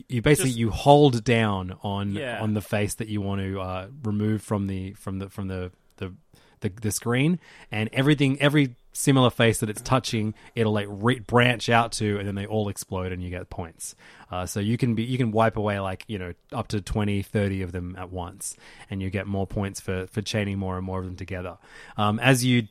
[0.08, 2.40] you basically Just- you hold down on Yeah.
[2.40, 5.70] on the face that you want to uh, remove from the from the from the
[5.98, 6.12] the,
[6.60, 7.38] the the screen,
[7.70, 12.26] and everything every similar face that it's touching, it'll like re- branch out to, and
[12.26, 13.94] then they all explode, and you get points.
[14.31, 17.22] Uh, so you can be you can wipe away like you know up to 20,
[17.22, 18.57] 30 of them at once,
[18.90, 21.59] and you get more points for for chaining more and more of them together.
[21.96, 22.68] Um, as you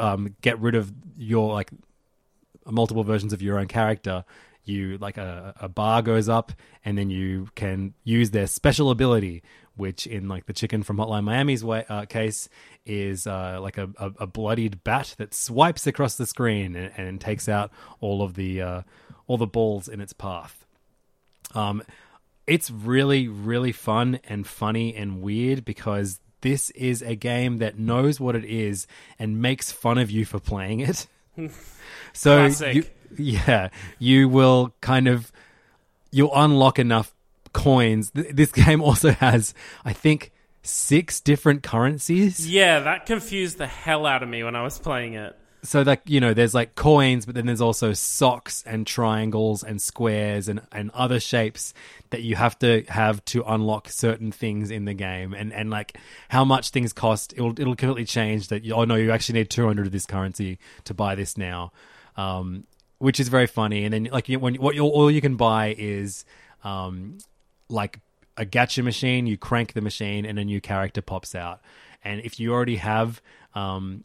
[0.00, 1.70] um, get rid of your like
[2.66, 4.24] multiple versions of your own character,
[4.64, 6.52] you like a, a bar goes up,
[6.84, 9.42] and then you can use their special ability,
[9.80, 12.48] which in like the chicken from Hotline Miami's way, uh, case
[12.84, 17.20] is uh, like a, a, a bloodied bat that swipes across the screen and, and
[17.20, 18.82] takes out all of the uh,
[19.26, 20.66] all the balls in its path.
[21.54, 21.82] Um,
[22.46, 28.20] it's really really fun and funny and weird because this is a game that knows
[28.20, 28.86] what it is
[29.18, 31.06] and makes fun of you for playing it.
[32.12, 32.84] so you,
[33.18, 35.32] yeah, you will kind of
[36.10, 37.14] you'll unlock enough
[37.52, 38.10] coins.
[38.10, 40.32] Th- This game also has, I think,
[40.62, 42.48] six different currencies.
[42.48, 45.36] Yeah, that confused the hell out of me when I was playing it.
[45.62, 49.80] So like you know, there's like coins, but then there's also socks and triangles and
[49.80, 51.74] squares and, and other shapes
[52.08, 55.34] that you have to have to unlock certain things in the game.
[55.34, 55.98] And and like
[56.30, 58.48] how much things cost, it'll it'll completely change.
[58.48, 61.72] That you, oh no, you actually need 200 of this currency to buy this now,
[62.16, 62.64] um,
[62.96, 63.84] which is very funny.
[63.84, 66.24] And then like you, when what all you can buy is
[66.64, 67.18] um,
[67.70, 68.00] like
[68.36, 69.26] a gacha machine.
[69.26, 71.60] You crank the machine, and a new character pops out.
[72.04, 73.20] And if you already have
[73.54, 74.04] um,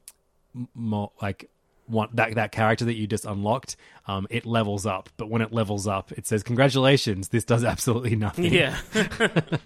[0.74, 1.50] more like
[1.88, 3.76] one that that character that you just unlocked,
[4.08, 5.10] um, it levels up.
[5.18, 7.30] But when it levels up, it says congratulations.
[7.30, 8.54] This does absolutely nothing.
[8.54, 8.78] Yeah.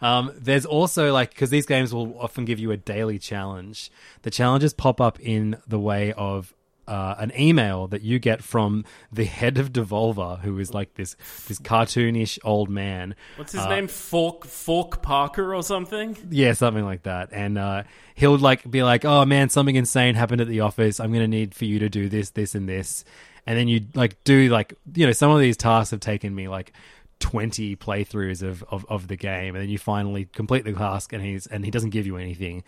[0.00, 3.90] Um, there's also like because these games will often give you a daily challenge.
[4.22, 6.54] The challenges pop up in the way of.
[6.88, 11.16] Uh, an email that you get from the head of Devolver, who is like this
[11.46, 13.14] this cartoonish old man.
[13.36, 13.88] What's his name?
[13.88, 16.16] Fork Fork Parker or something?
[16.30, 17.28] Yeah, something like that.
[17.30, 17.82] And uh,
[18.14, 20.98] he'll like be like, "Oh man, something insane happened at the office.
[20.98, 23.04] I'm gonna need for you to do this, this, and this."
[23.46, 26.48] And then you like do like you know some of these tasks have taken me
[26.48, 26.72] like
[27.18, 31.22] twenty playthroughs of, of, of the game, and then you finally complete the task, and
[31.22, 32.62] he's and he doesn't give you anything,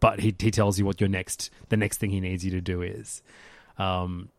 [0.00, 2.60] but he he tells you what your next the next thing he needs you to
[2.60, 3.22] do is.
[3.78, 4.30] Um,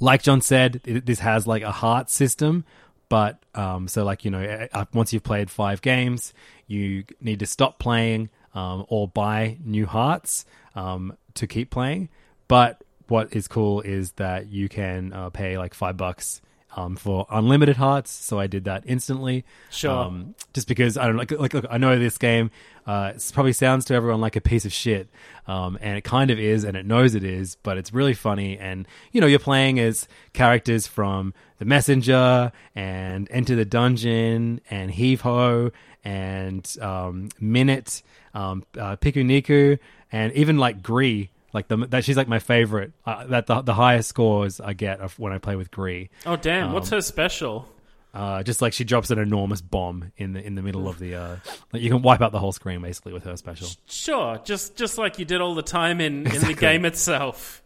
[0.00, 2.64] like John said, it, this has like a heart system,
[3.08, 6.32] but um, so like you know, once you've played five games,
[6.66, 12.08] you need to stop playing um, or buy new hearts um, to keep playing.
[12.48, 16.40] But what is cool is that you can uh, pay like five bucks.
[16.76, 19.44] Um, for unlimited hearts, so I did that instantly.
[19.70, 19.92] Sure.
[19.92, 22.50] Um, just because I don't like, like, look, I know this game.
[22.84, 25.08] Uh, it probably sounds to everyone like a piece of shit,
[25.46, 27.56] um, and it kind of is, and it knows it is.
[27.62, 33.28] But it's really funny, and you know, you're playing as characters from The Messenger and
[33.30, 35.70] Enter the Gungeon and Heave Ho
[36.04, 38.02] and um, Minit,
[38.34, 39.78] um, uh, Pikuniku,
[40.10, 41.28] and even like Gris.
[41.54, 42.92] Like the, that, she's like my favorite.
[43.06, 46.08] Uh, that the, the highest scores I get of when I play with Gris.
[46.26, 46.68] Oh damn!
[46.68, 47.68] Um, What's her special?
[48.12, 51.14] Uh, just like she drops an enormous bomb in the in the middle of the.
[51.14, 51.36] Uh,
[51.72, 53.68] like you can wipe out the whole screen basically with her special.
[53.86, 57.62] Sure, just just like you did all the time in, in the game itself.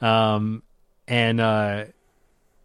[0.00, 0.62] Um,
[1.06, 1.84] and uh,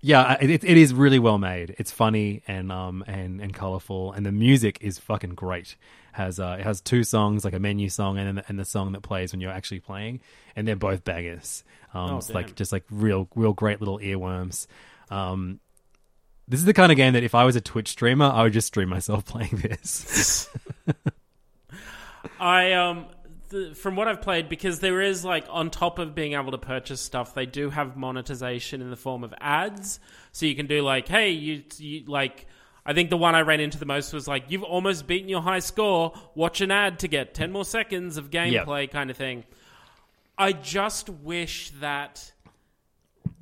[0.01, 1.75] yeah, it, it is really well made.
[1.77, 5.75] It's funny and um and and colorful, and the music is fucking great.
[6.17, 8.91] Has uh, it has two songs, like a menu song and then and the song
[8.93, 10.19] that plays when you're actually playing,
[10.55, 11.63] and they're both bangers.
[11.93, 14.65] Um, Oh, it's like just like real real great little earworms.
[15.11, 15.59] Um,
[16.47, 18.53] this is the kind of game that if I was a Twitch streamer, I would
[18.53, 20.49] just stream myself playing this.
[22.39, 23.05] I um
[23.49, 26.57] the, from what I've played because there is like on top of being able to
[26.57, 29.99] purchase stuff, they do have monetization in the form of ads.
[30.31, 32.47] So you can do like, hey, you, you like.
[32.87, 35.41] I think the one I ran into the most was like, you've almost beaten your
[35.41, 36.13] high score.
[36.35, 39.43] Watch an ad to get ten more seconds of gameplay, kind of thing.
[40.37, 42.31] I just wish that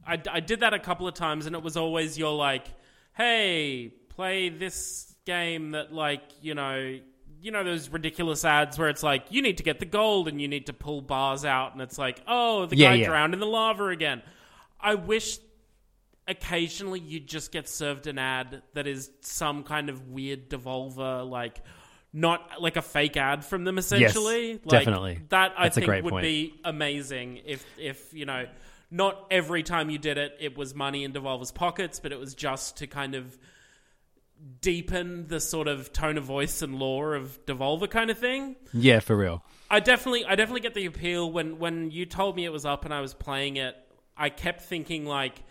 [0.08, 2.66] I, I did that a couple of times, and it was always you're like,
[3.14, 6.98] hey, play this game that like you know,
[7.42, 10.42] you know those ridiculous ads where it's like you need to get the gold and
[10.42, 13.08] you need to pull bars out, and it's like, oh, the Yeah, guy yeah.
[13.08, 14.24] drowned in the lava again.
[14.80, 15.38] I wish
[16.28, 21.62] occasionally you just get served an ad that is some kind of weird devolver like
[22.12, 25.20] not like a fake ad from them essentially like, definitely.
[25.30, 26.24] that i That's think would point.
[26.24, 28.48] be amazing if if you know
[28.90, 32.34] not every time you did it it was money in devolver's pockets but it was
[32.34, 33.38] just to kind of
[34.62, 39.00] deepen the sort of tone of voice and lore of devolver kind of thing yeah,
[39.00, 39.44] for real.
[39.70, 41.32] I definitely, I definitely get the appeal.
[41.32, 43.76] When when you told me it was up and I was playing it,
[44.18, 45.42] I kept thinking like,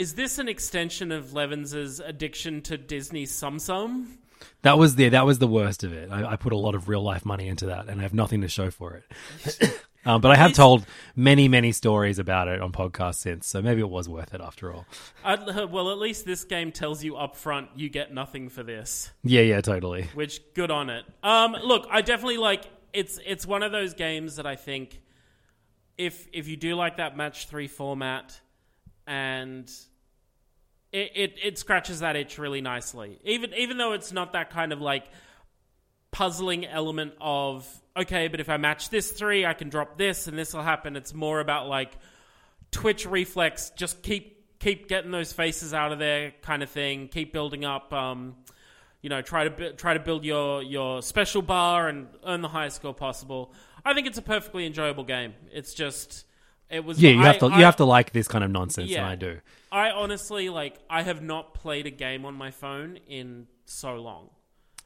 [0.00, 4.06] is this an extension of Levins's addiction to Disney Tsum Tsum?
[4.62, 6.10] That was the that was the worst of it.
[6.10, 8.40] I, I put a lot of real life money into that, and I have nothing
[8.40, 9.78] to show for it.
[10.06, 13.82] um, but I have told many many stories about it on podcasts since, so maybe
[13.82, 14.86] it was worth it after all.
[15.22, 19.10] I, well, at least this game tells you up front you get nothing for this,
[19.22, 20.08] Yeah, yeah, totally.
[20.14, 21.04] which good on it.
[21.22, 24.98] Um, look, I definitely like it's it's one of those games that I think
[25.98, 28.40] if if you do like that match three format
[29.06, 29.70] and
[30.92, 33.18] it, it it scratches that itch really nicely.
[33.24, 35.04] Even even though it's not that kind of like
[36.10, 40.36] puzzling element of okay, but if I match this three, I can drop this and
[40.38, 40.96] this will happen.
[40.96, 41.92] It's more about like
[42.70, 43.70] twitch reflex.
[43.76, 47.08] Just keep keep getting those faces out of there, kind of thing.
[47.08, 47.92] Keep building up.
[47.92, 48.36] Um,
[49.02, 52.76] you know, try to try to build your your special bar and earn the highest
[52.76, 53.54] score possible.
[53.84, 55.34] I think it's a perfectly enjoyable game.
[55.52, 56.24] It's just
[56.68, 58.90] it was Yeah, you have to I- you have to like this kind of nonsense,
[58.90, 58.98] Yeah.
[59.00, 59.38] and I do.
[59.72, 64.30] I honestly like I have not played a game on my phone in so long.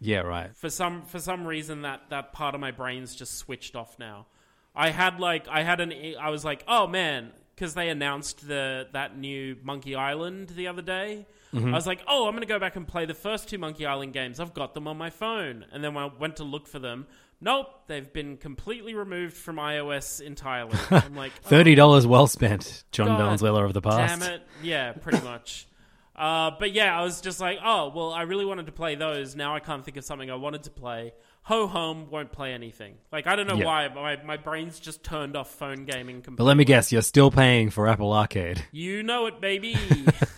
[0.01, 0.55] Yeah, right.
[0.57, 4.27] For some for some reason that that part of my brain's just switched off now.
[4.75, 8.89] I had like I had an I was like, "Oh man, cuz they announced the
[8.93, 11.69] that new Monkey Island the other day." Mm-hmm.
[11.69, 13.87] I was like, "Oh, I'm going to go back and play the first two Monkey
[13.87, 14.41] Island games.
[14.41, 17.07] I've got them on my phone." And then when I went to look for them,
[17.45, 20.77] nope, they've been completely removed from iOS entirely.
[20.91, 24.21] I'm like, "Oh, Thirty dollars well spent, John God Valenzuela of the past.
[24.21, 24.43] Damn it.
[24.63, 25.69] Yeah, pretty much.
[26.17, 29.35] Uh, but yeah, I was just like, oh, well, I really wanted to play those.
[29.35, 31.13] Now I can't think of something I wanted to play.
[31.43, 32.95] Ho home won't play anything.
[33.11, 33.65] Like, I don't know Yeah.
[33.67, 36.37] why, but my, my brain's just turned off phone gaming completely.
[36.37, 38.65] But let me guess, you're still paying for Apple Arcade.
[38.71, 39.77] You know it, baby.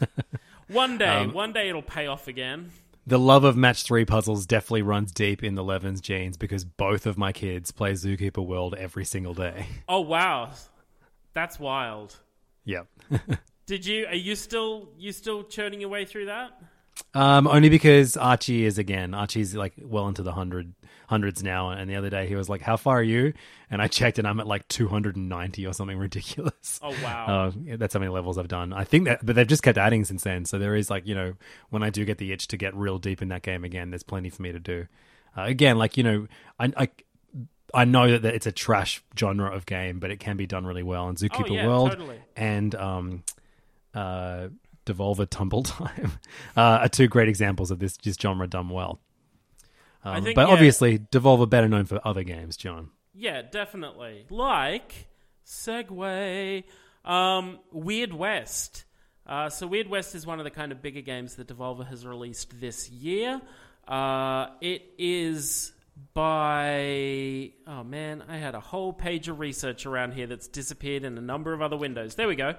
[0.69, 2.71] one day, Um, one day it'll pay off again.
[3.09, 7.07] The love of match three puzzles definitely runs deep in the Levins genes because both
[7.07, 9.67] of my kids play Zookeeper World every single day.
[9.89, 10.51] Oh, wow.
[11.33, 12.17] That's wild.
[12.65, 12.89] Yep.
[13.67, 16.61] Did you, are you still, you still churning your way through that?
[17.15, 19.15] Um, only because Archie is again.
[19.15, 20.75] Archie's like well into the hundred
[21.09, 23.33] hundreds now, and the other day he was like, "How far are you?"
[23.71, 26.79] And I checked, and I'm at like 290 or something ridiculous.
[26.83, 27.27] Oh, wow.
[27.49, 28.73] Uh, that's how many levels I've done.
[28.73, 30.45] I think that, but they've just kept adding since then.
[30.45, 31.35] So there is like you know,
[31.71, 34.03] when I do get the itch to get real deep in that game again, there's
[34.03, 34.87] plenty for me to do.
[35.37, 36.27] Uh, again, like you know,
[36.59, 36.73] I.
[36.77, 36.89] I
[37.75, 40.65] I know that- that it's a trash genre of game, but it can be done
[40.65, 41.09] really well.
[41.09, 42.21] And Zookeeper Oh, yeah, World totally.
[42.37, 43.25] and um,
[43.93, 44.49] uh,
[44.87, 46.13] Devolver Tumble Time
[46.57, 49.01] uh, are two great examples of this just genre done well.
[50.05, 50.55] Um, think, but yeah.
[50.55, 52.91] obviously, Devolver better known for other games, John.
[53.13, 54.27] Yeah, definitely.
[54.31, 55.09] Like
[55.45, 56.65] Segway,
[57.05, 58.85] um, Weird West.
[59.27, 62.07] Uh, so Weird West is one of the kind of bigger games that Devolver has
[62.07, 63.41] released this year.
[63.89, 65.73] Uh, it is
[66.15, 71.17] by oh man, I had a whole page of research around here that's disappeared in
[71.17, 72.15] a number of other windows.
[72.15, 72.55] There we go.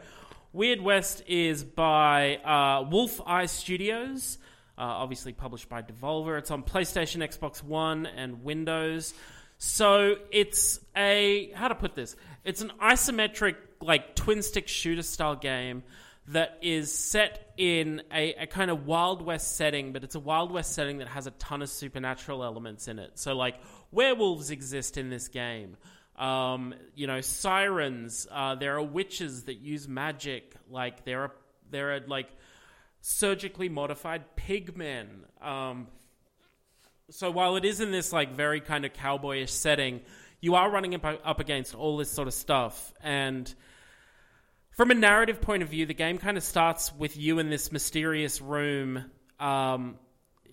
[0.57, 4.39] Weird West is by uh, WolfEye Studios,
[4.75, 6.39] uh, obviously published by Devolver.
[6.39, 9.13] It's on PlayStation, Xbox One, and Windows.
[9.59, 12.15] So it's a how to put this?
[12.43, 15.83] It's an isometric like twin stick shooter style game
[16.29, 20.51] that is set in a, a kind of Wild West setting, but it's a Wild
[20.51, 23.11] West setting that has a ton of supernatural elements in it.
[23.19, 23.59] So like
[23.91, 25.77] werewolves exist in this game.
[26.17, 28.27] Um, you know, sirens.
[28.31, 30.55] Uh, there are witches that use magic.
[30.69, 31.31] Like there are
[31.69, 32.29] there are like
[33.01, 35.07] surgically modified pigmen.
[35.41, 35.87] Um,
[37.09, 40.01] so while it is in this like very kind of cowboyish setting,
[40.41, 42.93] you are running up, up against all this sort of stuff.
[43.01, 43.53] And
[44.71, 47.71] from a narrative point of view, the game kind of starts with you in this
[47.71, 49.05] mysterious room.
[49.39, 49.97] Um,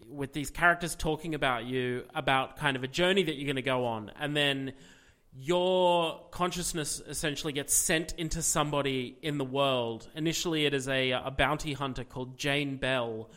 [0.08, 3.62] with these characters talking about you, about kind of a journey that you're going to
[3.62, 4.74] go on, and then
[5.36, 10.08] your consciousness essentially gets sent into somebody in the world.
[10.14, 13.28] Initially, it is a, a bounty hunter called Jane Bell,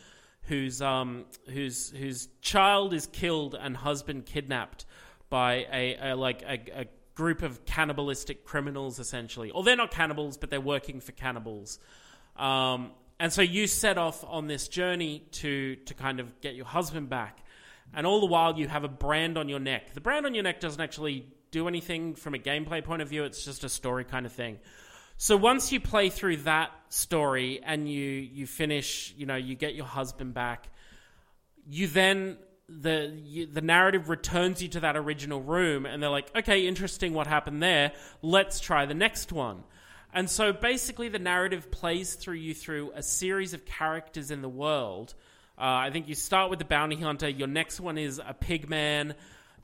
[0.44, 4.86] whose um, whose whose child is killed and husband kidnapped
[5.30, 9.50] by a, a like a, a group of cannibalistic criminals, essentially.
[9.50, 11.80] Or they're not cannibals, but they're working for cannibals.
[12.36, 16.68] Um, and so you set off on this journey to to kind of get your
[16.68, 17.40] husband back.
[17.92, 19.94] And all the while, you have a brand on your neck.
[19.94, 23.24] The brand on your neck doesn't actually do anything from a gameplay point of view.
[23.24, 24.60] It's just a story kind of thing.
[25.18, 29.74] So once you play through that story and you you finish, you know, you get
[29.74, 30.70] your husband back,
[31.68, 32.38] you then
[32.70, 37.14] the you, the narrative returns you to that original room, and they're like, okay, interesting,
[37.14, 37.94] what happened there?
[38.22, 39.64] Let's try the next one.
[40.14, 44.50] And so basically, the narrative plays through you through a series of characters in the
[44.50, 45.14] world.
[45.58, 47.28] Uh, I think you start with the bounty hunter.
[47.28, 49.16] Your next one is a pigman.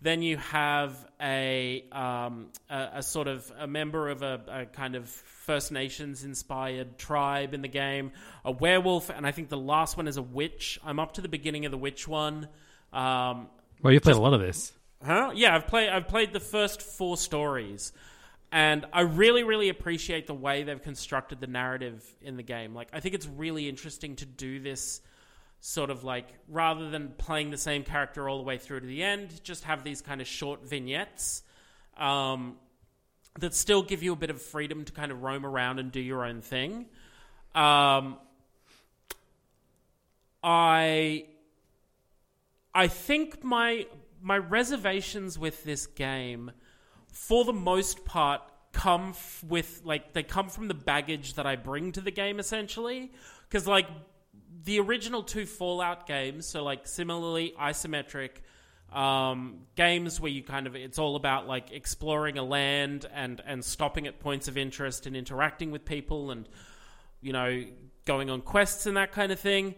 [0.03, 4.95] Then you have a, um, a, a sort of a member of a, a kind
[4.95, 8.11] of First Nations inspired tribe in the game,
[8.43, 10.77] a werewolf, and I think the last one is a witch.
[10.83, 12.49] I'm up to the beginning of the witch one.
[12.91, 13.47] Um,
[13.81, 14.73] Well, you've played a lot of this.
[15.01, 15.31] Huh?
[15.33, 15.87] Yeah, I've played.
[15.87, 17.93] I've played the first four stories,
[18.51, 22.73] and I really, really appreciate the way they've constructed the narrative in the game.
[22.73, 25.01] Like, I think it's really interesting to do this
[25.65, 29.01] sort of like rather than playing the same character all the way through to the
[29.01, 31.41] end, just have these kind of short vignettes
[31.95, 32.57] um,
[33.39, 36.01] that still give you a bit of freedom to kind of roam around and do
[36.01, 36.87] your own thing.
[37.55, 38.17] Um,
[40.43, 41.27] I
[42.75, 43.87] I think my
[44.21, 46.51] my reservations with this game,
[47.07, 48.41] for the most part,
[48.73, 52.37] come f- with like they come from the baggage that I bring to the game
[52.37, 53.13] essentially.
[53.47, 53.87] Because like
[54.63, 58.31] the original two Fallout games, so like similarly isometric
[58.91, 63.63] um, games where you kind of it's all about like exploring a land and and
[63.65, 66.47] stopping at points of interest and interacting with people and
[67.21, 67.63] you know
[68.05, 69.73] going on quests and that kind of thing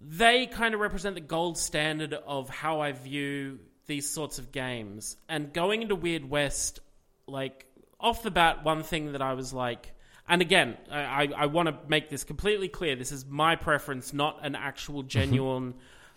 [0.00, 5.16] they kind of represent the gold standard of how I view these sorts of games.
[5.28, 6.80] And going into Weird West,
[7.26, 7.66] like
[7.98, 9.92] off the bat, one thing that I was like,
[10.28, 12.96] and again, I, I want to make this completely clear.
[12.96, 15.74] This is my preference, not an actual genuine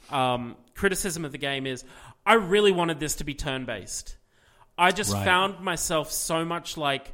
[0.09, 1.65] um, criticism of the game.
[1.67, 1.83] Is
[2.25, 4.17] I really wanted this to be turn based.
[4.77, 5.25] I just Right.
[5.25, 7.13] found myself so much like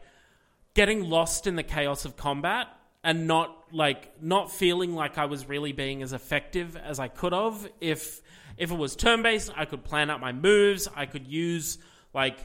[0.73, 2.67] getting lost in the chaos of combat
[3.03, 7.33] and not like not feeling like I was really being as effective as I could
[7.33, 8.21] have if
[8.57, 11.77] if it was turn based I could plan out my moves I could use
[12.13, 12.37] like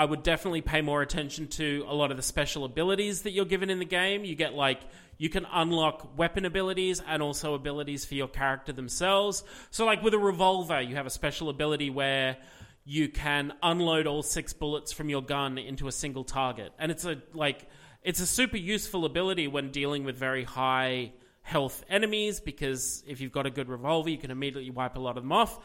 [0.00, 3.44] I would definitely pay more attention to a lot of the special abilities that you're
[3.44, 4.24] given in the game.
[4.24, 4.80] You get like
[5.18, 9.44] you can unlock weapon abilities and also abilities for your character themselves.
[9.70, 12.38] So like with a revolver you have a special ability where
[12.82, 16.72] you can unload all six bullets from your gun into a single target.
[16.78, 17.68] And it's a like
[18.02, 23.32] it's a super useful ability when dealing with very high health enemies because if you've
[23.32, 25.58] got a good revolver you can immediately wipe a lot of them off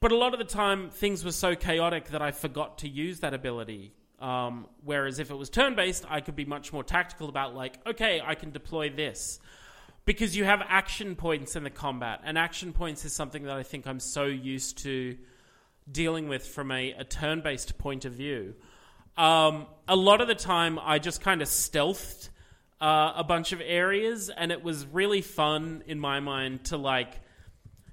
[0.00, 3.20] but a lot of the time things were so chaotic that i forgot to use
[3.20, 7.54] that ability um, whereas if it was turn-based i could be much more tactical about
[7.54, 9.40] like okay i can deploy this
[10.04, 13.62] because you have action points in the combat and action points is something that i
[13.62, 15.16] think i'm so used to
[15.90, 18.54] dealing with from a, a turn based point of view.
[19.16, 22.28] Um, a lot of the time, I just kind of stealthed
[22.80, 27.20] uh, a bunch of areas, and it was really fun in my mind to like.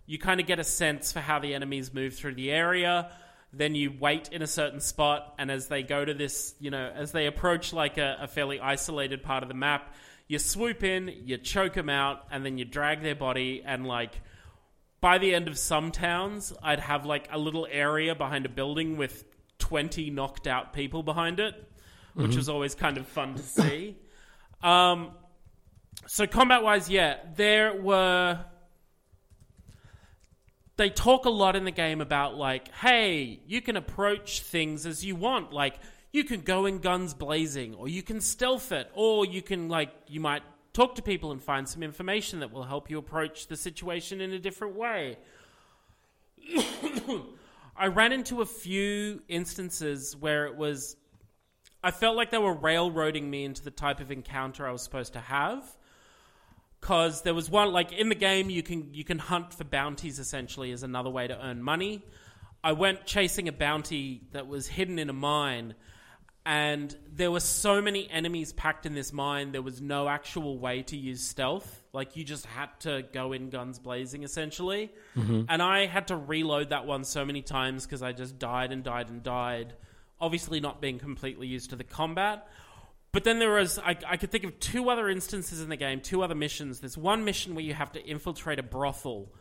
[0.06, 3.12] You kind of get a sense for how the enemies move through the area.
[3.52, 6.92] Then you wait in a certain spot, and as they go to this, you know,
[6.96, 9.94] as they approach like a, a fairly isolated part of the map,
[10.28, 14.20] you swoop in, you choke them out, and then you drag their body, and like
[15.02, 18.98] by the end of some towns, I'd have like a little area behind a building
[18.98, 19.24] with
[19.60, 21.56] 20 knocked out people behind it,
[22.14, 23.98] which was always kind of fun to see.
[24.62, 25.12] Um,
[26.08, 28.40] so, combat wise, yeah, there were.
[30.76, 35.06] They talk a lot in the game about, like, hey, you can approach things as
[35.06, 35.54] you want.
[35.54, 35.76] Like,
[36.12, 39.92] you can go in guns blazing, or you can stealth it, or you can, like,
[40.08, 40.44] you might
[40.74, 44.32] talk to people and find some information that will help you approach the situation in
[44.34, 45.18] a different way.
[47.76, 50.96] I ran into a few instances where it was.
[51.84, 55.14] I felt like they were railroading me into the type of encounter I was supposed
[55.14, 55.64] to have.
[56.84, 60.20] Because there was one like in the game, you can you can hunt for bounties.
[60.20, 62.04] Essentially, as another way to earn money.
[62.62, 65.76] I went chasing a bounty that was hidden in a mine,
[66.46, 69.54] and there were so many enemies packed in this mine.
[69.54, 71.84] There was no actual way to use stealth.
[71.94, 74.92] Like you just had to go in guns blazing, essentially.
[75.16, 75.44] Mm-hmm.
[75.48, 78.84] And I had to reload that one so many times because I just died and
[78.84, 79.74] died and died.
[80.20, 82.46] Obviously, not being completely used to the combat.
[83.14, 86.02] But then there was, I, I could think of two other instances in the game,
[86.02, 86.80] two other missions.
[86.80, 89.32] There's one mission where you have to infiltrate a brothel,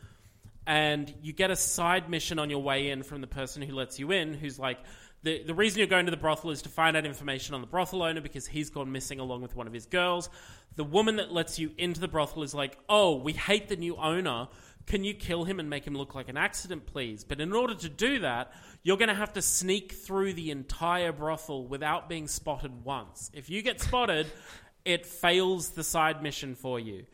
[0.66, 3.98] and you get a side mission on your way in from the person who lets
[3.98, 4.78] you in, who's like,
[5.22, 7.66] the, the reason you're going to the brothel is to find out information on the
[7.66, 10.28] brothel owner because he's gone missing along with one of his girls.
[10.76, 13.96] The woman that lets you into the brothel is like, oh, we hate the new
[13.96, 14.48] owner.
[14.92, 17.24] Can you kill him and make him look like an accident, please?
[17.24, 21.12] But in order to do that, you're going to have to sneak through the entire
[21.12, 23.30] brothel without being spotted once.
[23.32, 24.26] If you get spotted,
[24.84, 27.06] it fails the side mission for you.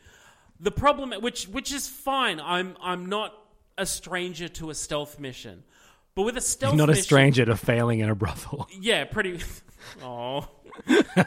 [0.58, 3.32] The problem, which which is fine, I'm I'm not
[3.78, 5.62] a stranger to a stealth mission,
[6.16, 8.66] but with a stealth Not a stranger to failing in a brothel.
[8.80, 9.38] yeah, pretty.
[10.02, 10.48] Oh,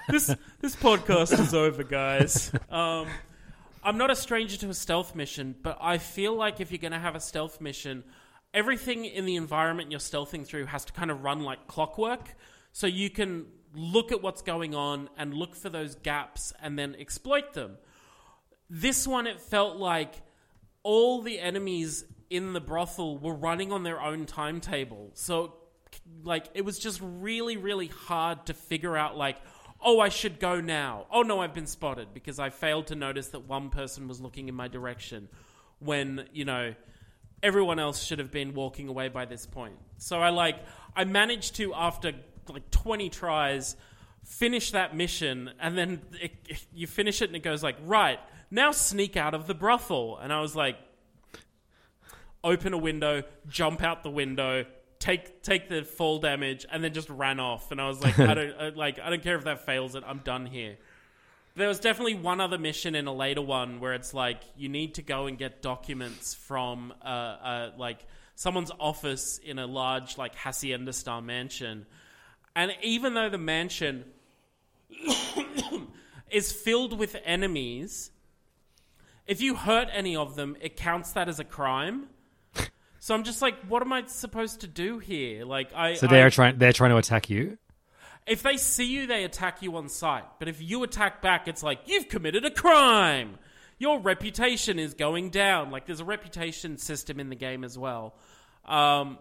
[0.10, 2.52] this this podcast is over, guys.
[2.70, 3.08] Um,
[3.84, 6.92] I'm not a stranger to a stealth mission, but I feel like if you're going
[6.92, 8.04] to have a stealth mission,
[8.54, 12.36] everything in the environment you're stealthing through has to kind of run like clockwork,
[12.72, 16.96] so you can look at what's going on and look for those gaps and then
[17.00, 17.78] exploit them.
[18.70, 20.14] This one, it felt like
[20.84, 25.12] all the enemies in the brothel were running on their own timetable.
[25.16, 25.56] So,
[26.24, 29.38] like, it was just really, really hard to figure out, like,
[29.82, 31.06] oh, I should go now.
[31.12, 34.48] Oh, no, I've been spotted because I failed to notice that one person was looking
[34.48, 35.28] in my direction
[35.80, 36.74] when, you know,
[37.42, 39.76] everyone else should have been walking away by this point.
[39.98, 40.58] So I, like,
[40.96, 42.14] I managed to, after
[42.48, 43.76] like 20 tries,
[44.24, 46.32] finish that mission, and then it,
[46.74, 48.20] you finish it and it goes, like, right,
[48.52, 50.20] now sneak out of the brothel.
[50.22, 50.78] And I was like,
[52.44, 54.66] open a window, jump out the window,
[55.02, 57.72] take take the fall damage, and then just ran off.
[57.72, 60.04] And I was like, I don't uh, like I don't care if that fails it.
[60.08, 60.78] I'm done here.
[61.56, 64.96] There was definitely one other mission in a later one where it's like you need
[64.96, 70.36] to go and get documents from uh, uh, like someone's office in a large like
[70.36, 71.86] hacienda style mansion,
[72.56, 74.06] and even though the mansion
[76.32, 78.12] is filled with enemies,
[79.28, 82.08] if you hurt any of them, it counts that as a crime.
[83.04, 85.44] So I'm just like, what am I supposed to do here?
[85.44, 87.58] Like, I So they're I- trying they're trying to attack you.
[88.28, 90.24] if they see you, they attack you on sight.
[90.38, 93.40] But if you attack back, it's like, you've committed a crime.
[93.80, 95.72] Your reputation is going down.
[95.72, 98.14] Like, there's a reputation system in the game as well.
[98.66, 99.18] Um,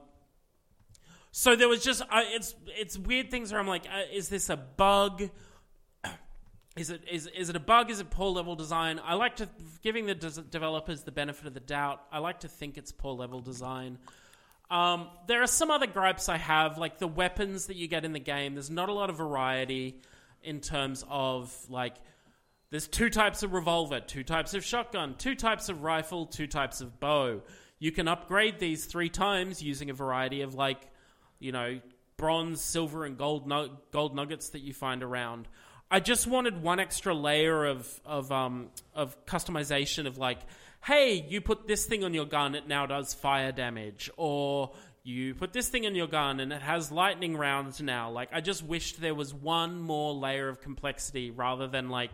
[1.33, 4.51] so there was just, uh, it's, it's weird things where I'm like, uh, is this
[4.51, 5.31] a bug?
[6.81, 7.91] Is it is is it a bug?
[7.91, 9.03] Is it poor level design?
[9.05, 9.49] I like to
[9.83, 12.01] giving the developers the benefit of the doubt.
[12.11, 13.99] I like to think it's poor level design.
[14.71, 18.15] Um, there are some other gripes I have, like the weapons that you get in
[18.15, 18.55] the game.
[18.55, 20.01] There's not a lot of variety
[20.43, 21.97] in terms of like.
[22.71, 26.81] There's two types of revolver, two types of shotgun, two types of rifle, two types
[26.81, 27.43] of bow.
[27.79, 30.81] You can upgrade these three times using a variety of like,
[31.41, 31.79] you know,
[32.17, 33.53] bronze, silver, and gold
[33.91, 35.47] gold nuggets that you find around.
[35.91, 40.39] I just wanted one extra layer of of um of customization of like,
[40.85, 44.73] hey, you put this thing on your gun, it now does fire damage, or
[45.03, 48.11] you put this thing in your gun and it has lightning rounds now.
[48.11, 52.13] Like, I just wished there was one more layer of complexity rather than like,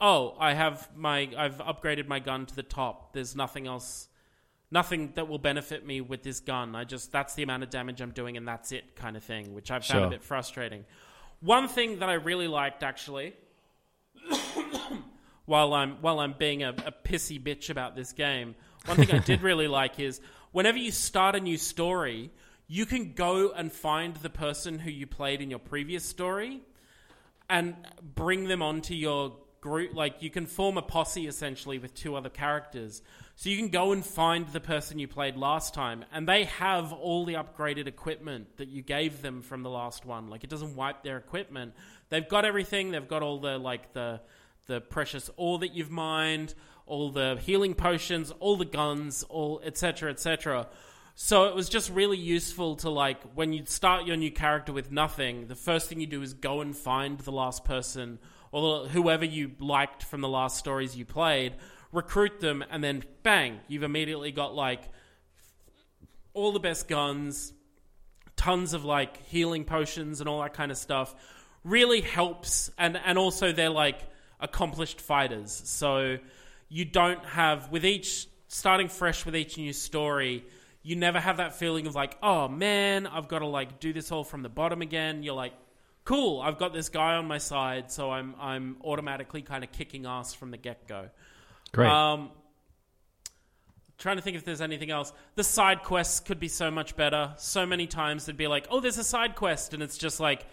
[0.00, 3.12] oh, I have my I've upgraded my gun to the top.
[3.12, 4.08] There's nothing else
[4.70, 6.74] nothing that will benefit me with this gun.
[6.74, 9.54] I just that's the amount of damage I'm doing and that's it kind of thing,
[9.54, 10.84] which I've found a bit frustrating.
[11.42, 13.34] One thing that I really liked actually
[15.44, 18.54] while I'm while I'm being a, a pissy bitch about this game,
[18.86, 20.20] one thing I did really like is
[20.52, 22.30] whenever you start a new story,
[22.68, 26.60] you can go and find the person who you played in your previous story
[27.50, 27.74] and
[28.14, 29.94] bring them onto your group.
[29.94, 33.02] Like you can form a posse essentially with two other characters.
[33.34, 36.92] So you can go and find the person you played last time, and they have
[36.92, 40.28] all the upgraded equipment that you gave them from the last one.
[40.28, 41.72] Like it doesn't wipe their equipment.
[42.10, 42.90] They've got everything.
[42.90, 44.20] They've got all the like the
[44.66, 46.54] the precious ore that you've mined,
[46.86, 50.10] all the healing potions, all the guns, all etc.
[50.10, 50.68] etc.
[51.14, 54.90] So it was just really useful to like when you start your new character with
[54.90, 58.18] nothing, the first thing you do is go and find the last person
[58.50, 61.54] or whoever you liked from the last stories you played,
[61.92, 64.88] recruit them, and then bang, you've immediately got like
[66.34, 67.52] all the best guns,
[68.36, 71.14] tons of like healing potions and all that kind of stuff.
[71.64, 74.00] Really helps, and and also they're like
[74.40, 76.16] accomplished fighters, so
[76.68, 80.44] you don't have with each starting fresh with each new story.
[80.82, 84.10] You never have that feeling of like, oh man, I've got to like do this
[84.10, 85.22] all from the bottom again.
[85.22, 85.52] You're like,
[86.04, 90.06] cool, I've got this guy on my side, so I'm I'm automatically kind of kicking
[90.06, 91.10] ass from the get go.
[91.72, 91.88] Great.
[91.90, 92.30] Um,
[93.98, 95.12] trying to think if there's anything else.
[95.36, 97.34] The side quests could be so much better.
[97.38, 100.44] So many times they'd be like, "Oh, there's a side quest," and it's just like,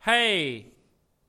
[0.00, 0.72] "Hey,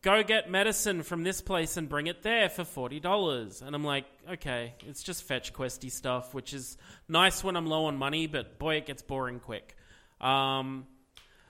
[0.01, 3.83] go get medicine from this place and bring it there for forty dollars." And I'm
[3.83, 6.77] like, "Okay, it's just fetch questy stuff, which is
[7.07, 9.75] nice when I'm low on money, but boy, it gets boring quick."
[10.19, 10.87] Um,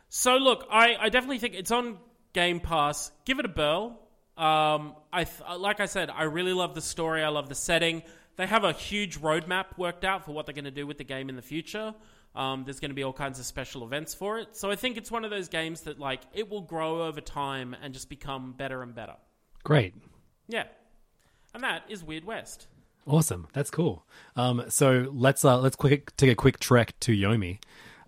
[0.10, 1.98] so look, I, I definitely think it's on
[2.34, 3.12] Game Pass.
[3.26, 3.98] Give it a burl.
[4.38, 7.24] Um, I th- like I said, I really love the story.
[7.24, 8.02] I love the setting.
[8.38, 11.04] They have a huge roadmap worked out for what they're going to do with the
[11.04, 11.94] game in the future.
[12.34, 14.56] Um, there's going to be all kinds of special events for it.
[14.56, 17.76] So I think it's one of those games that like it will grow over time
[17.84, 19.16] and just become better and better.
[19.64, 19.94] Great.
[20.48, 20.64] Yeah,
[21.54, 22.68] and that is Weird West.
[23.06, 23.48] Awesome.
[23.54, 24.06] That's cool.
[24.36, 27.60] Um, so let's uh, let's quick take a quick trek to Yomi.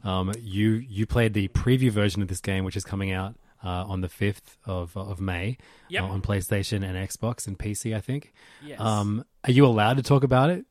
[0.03, 3.67] Um, you you played the preview version of this game, which is coming out uh,
[3.87, 5.57] on the fifth of of May
[5.89, 6.03] Yep.
[6.03, 7.95] uh, on PlayStation and Xbox and PC.
[7.95, 8.33] I think.
[8.65, 8.79] Yes.
[8.79, 10.65] Um, are you allowed to talk about it?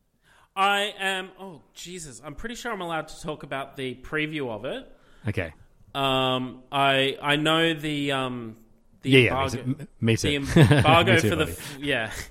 [0.55, 1.31] I am.
[1.41, 2.21] Oh Jesus!
[2.25, 4.91] I'm pretty sure I'm allowed to talk about the preview of it.
[5.29, 5.53] Okay.
[5.95, 8.57] Um, I I know the um
[9.03, 9.31] the Yeah, yeah.
[9.49, 10.29] embargo, Me too.
[10.41, 12.11] Me the embargo too, for the f- yeah.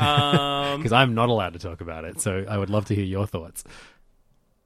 [0.00, 2.18] Um, because I'm not allowed to talk about it.
[2.20, 3.64] So I would love to hear your thoughts.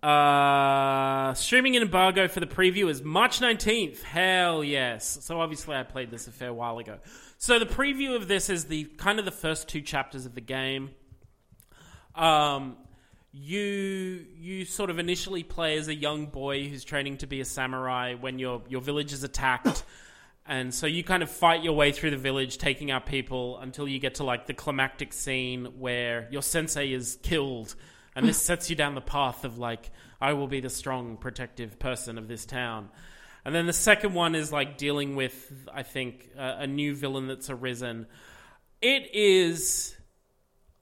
[0.02, 4.02] Uh, streaming an embargo for the preview is March 19th.
[4.02, 5.18] Hell yes.
[5.22, 6.98] So obviously I played this a fair while ago.
[7.38, 10.40] So the preview of this is the kind of the first two chapters of the
[10.40, 10.90] game.
[12.14, 12.76] Um,
[13.32, 17.44] you you sort of initially play as a young boy who's training to be a
[17.44, 19.84] samurai when your your village is attacked.
[20.50, 23.86] And so you kind of fight your way through the village, taking out people until
[23.86, 27.74] you get to like the climactic scene where your sensei is killed
[28.18, 29.90] and this sets you down the path of like
[30.20, 32.88] I will be the strong, protective person of this town.
[33.44, 37.28] And then the second one is like dealing with, I think, uh, a new villain
[37.28, 38.06] that's arisen.
[38.82, 39.96] It is.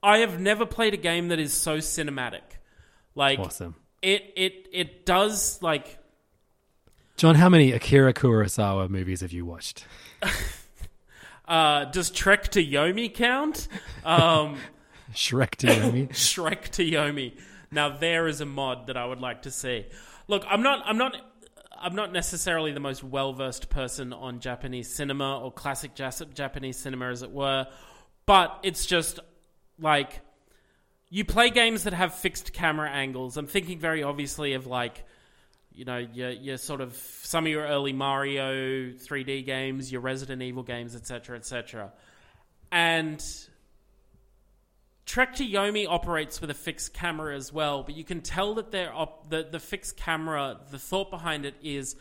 [0.03, 2.41] I have never played a game that is so cinematic.
[3.15, 3.75] Like Awesome.
[4.01, 5.99] it, it, it does like
[7.19, 9.85] John, how many Akira Kurosawa movies have you watched?
[11.49, 13.69] Uh, does Trek to Yomi count?
[14.05, 14.59] Um,
[15.17, 16.09] Shrek to Yomi.
[16.11, 17.37] Shrek to Yomi.
[17.71, 19.87] Now there is a mod that I would like to see.
[20.29, 20.83] Look, I'm not.
[20.85, 21.17] I'm not.
[21.79, 27.11] I'm not necessarily the most well versed person on Japanese cinema or classic Japanese cinema,
[27.11, 27.67] as it were,
[28.27, 29.19] but it's just
[29.79, 30.21] like
[31.09, 33.37] you play games that have fixed camera angles.
[33.37, 35.05] I'm thinking very obviously of like
[35.73, 40.41] you know, your, your sort of some of your early Mario 3D games, your Resident
[40.41, 41.93] Evil games, etc., etc.
[42.73, 43.23] And
[45.07, 48.73] Trek to Yomi operates with a fixed camera as well, but you can tell that
[48.73, 50.59] they're op- the the fixed camera.
[50.71, 51.95] The thought behind it is,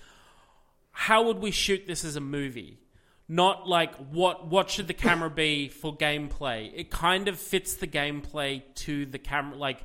[0.91, 2.79] how would we shoot this as a movie?
[3.27, 6.71] Not like what what should the camera be for gameplay?
[6.75, 9.83] It kind of fits the gameplay to the camera, like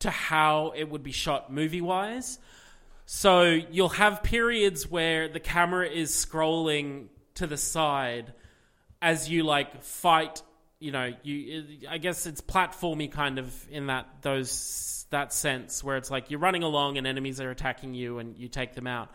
[0.00, 2.38] to how it would be shot movie wise.
[3.06, 8.32] So you'll have periods where the camera is scrolling to the side
[9.02, 10.40] as you like fight.
[10.84, 15.96] You know, you I guess it's platformy kind of in that those that sense where
[15.96, 19.10] it's like you're running along and enemies are attacking you and you take them out.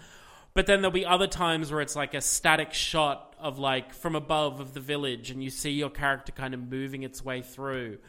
[0.55, 4.15] But then there'll be other times where it's like a static shot of like from
[4.15, 7.99] above of the village and you see your character kind of moving its way through.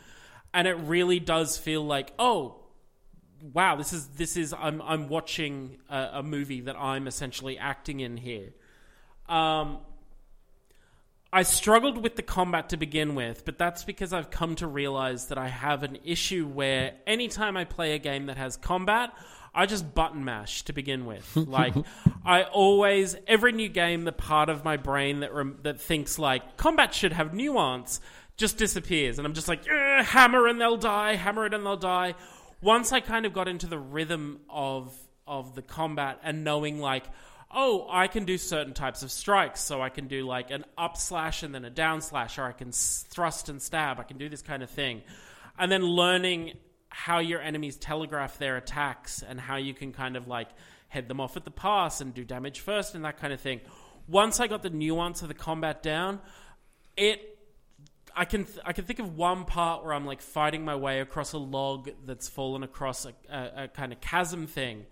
[0.54, 2.62] And it really does feel like, oh,
[3.52, 8.00] wow, this is this is I'm I'm watching a, a movie that I'm essentially acting
[8.00, 8.54] in here.
[9.28, 9.80] Um,
[11.32, 15.26] I struggled with the combat to begin with, but that's because I've come to realize
[15.26, 19.12] that I have an issue where anytime I play a game that has combat,
[19.54, 21.36] I just button mash to begin with.
[21.50, 21.74] Like
[22.24, 26.56] I always every new game, the part of my brain that rem- that thinks like
[26.56, 28.00] combat should have nuance
[28.36, 31.76] just disappears, and I'm just like "Eh, hammer and they'll die, hammer it and they'll
[31.76, 32.14] die.
[32.62, 37.04] Once I kind of got into the rhythm of of the combat and knowing like
[37.52, 39.60] oh, I can do certain types of strikes.
[39.60, 42.52] So I can do like an up slash and then a down slash, or I
[42.52, 43.98] can thrust and stab.
[43.98, 45.02] I can do this kind of thing.
[45.58, 46.54] And then learning
[46.88, 50.48] how your enemies telegraph their attacks and how you can kind of like
[50.88, 53.60] head them off at the pass and do damage first and that kind of thing.
[54.08, 56.20] Once I got the nuance of the combat down,
[56.96, 57.38] it
[58.14, 61.00] I can th- I can think of one part where I'm like fighting my way
[61.00, 64.84] across a log that's fallen across a, a, a kind of chasm thing,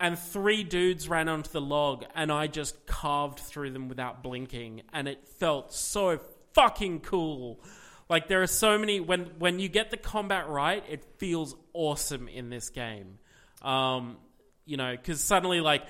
[0.00, 4.82] and three dudes ran onto the log, and I just carved through them without blinking,
[4.92, 6.20] and it felt so
[6.52, 7.60] fucking cool.
[8.08, 12.28] Like there are so many when when you get the combat right, it feels awesome
[12.28, 13.18] in this game.
[13.62, 14.18] Um,
[14.66, 15.84] you know, because suddenly like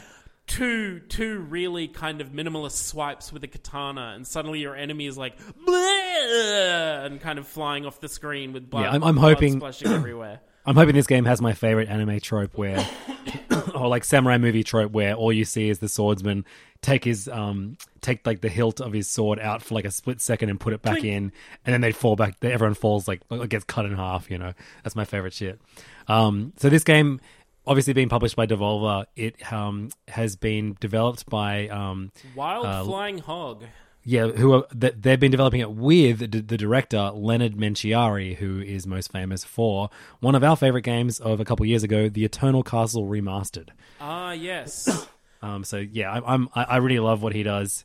[0.46, 5.18] two two really kind of minimalist swipes with a katana, and suddenly your enemy is
[5.18, 5.34] like
[5.66, 8.82] and kind of flying off the screen with blood.
[8.82, 10.40] Yeah, I'm- I'm blood hoping- splashing everywhere.
[10.66, 12.78] I'm hoping this game has my favorite anime trope where,
[13.74, 16.44] or like samurai movie trope where all you see is the swordsman
[16.82, 20.20] take his um take like the hilt of his sword out for like a split
[20.20, 21.32] second and put it back in,
[21.64, 22.36] and then they fall back.
[22.42, 24.30] Everyone falls like like gets cut in half.
[24.30, 24.52] You know,
[24.82, 25.60] that's my favorite shit.
[26.08, 27.20] Um, so this game.
[27.66, 33.16] Obviously, being published by Devolver, it um, has been developed by um, Wild Uh, flying
[33.16, 33.64] hog.
[34.04, 38.86] Yeah, who are th- they've been developing it with the, director Leonard Menchiari, who is
[38.86, 39.88] most famous for
[40.20, 43.70] one of our favorite games of a couple years ago, The Eternal Castle Remastered.
[44.00, 45.08] Ah, yes.
[45.42, 47.84] Um, so yeah, I, I'm I, I really love what he does.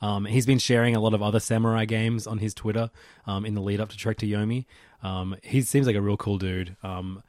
[0.00, 2.90] Um, he's been sharing a lot of other samurai games on his Twitter
[3.26, 4.64] um, in the lead up to Trek to Yomi.
[5.02, 6.74] Um, he seems like a real cool dude.
[6.82, 7.22] Um,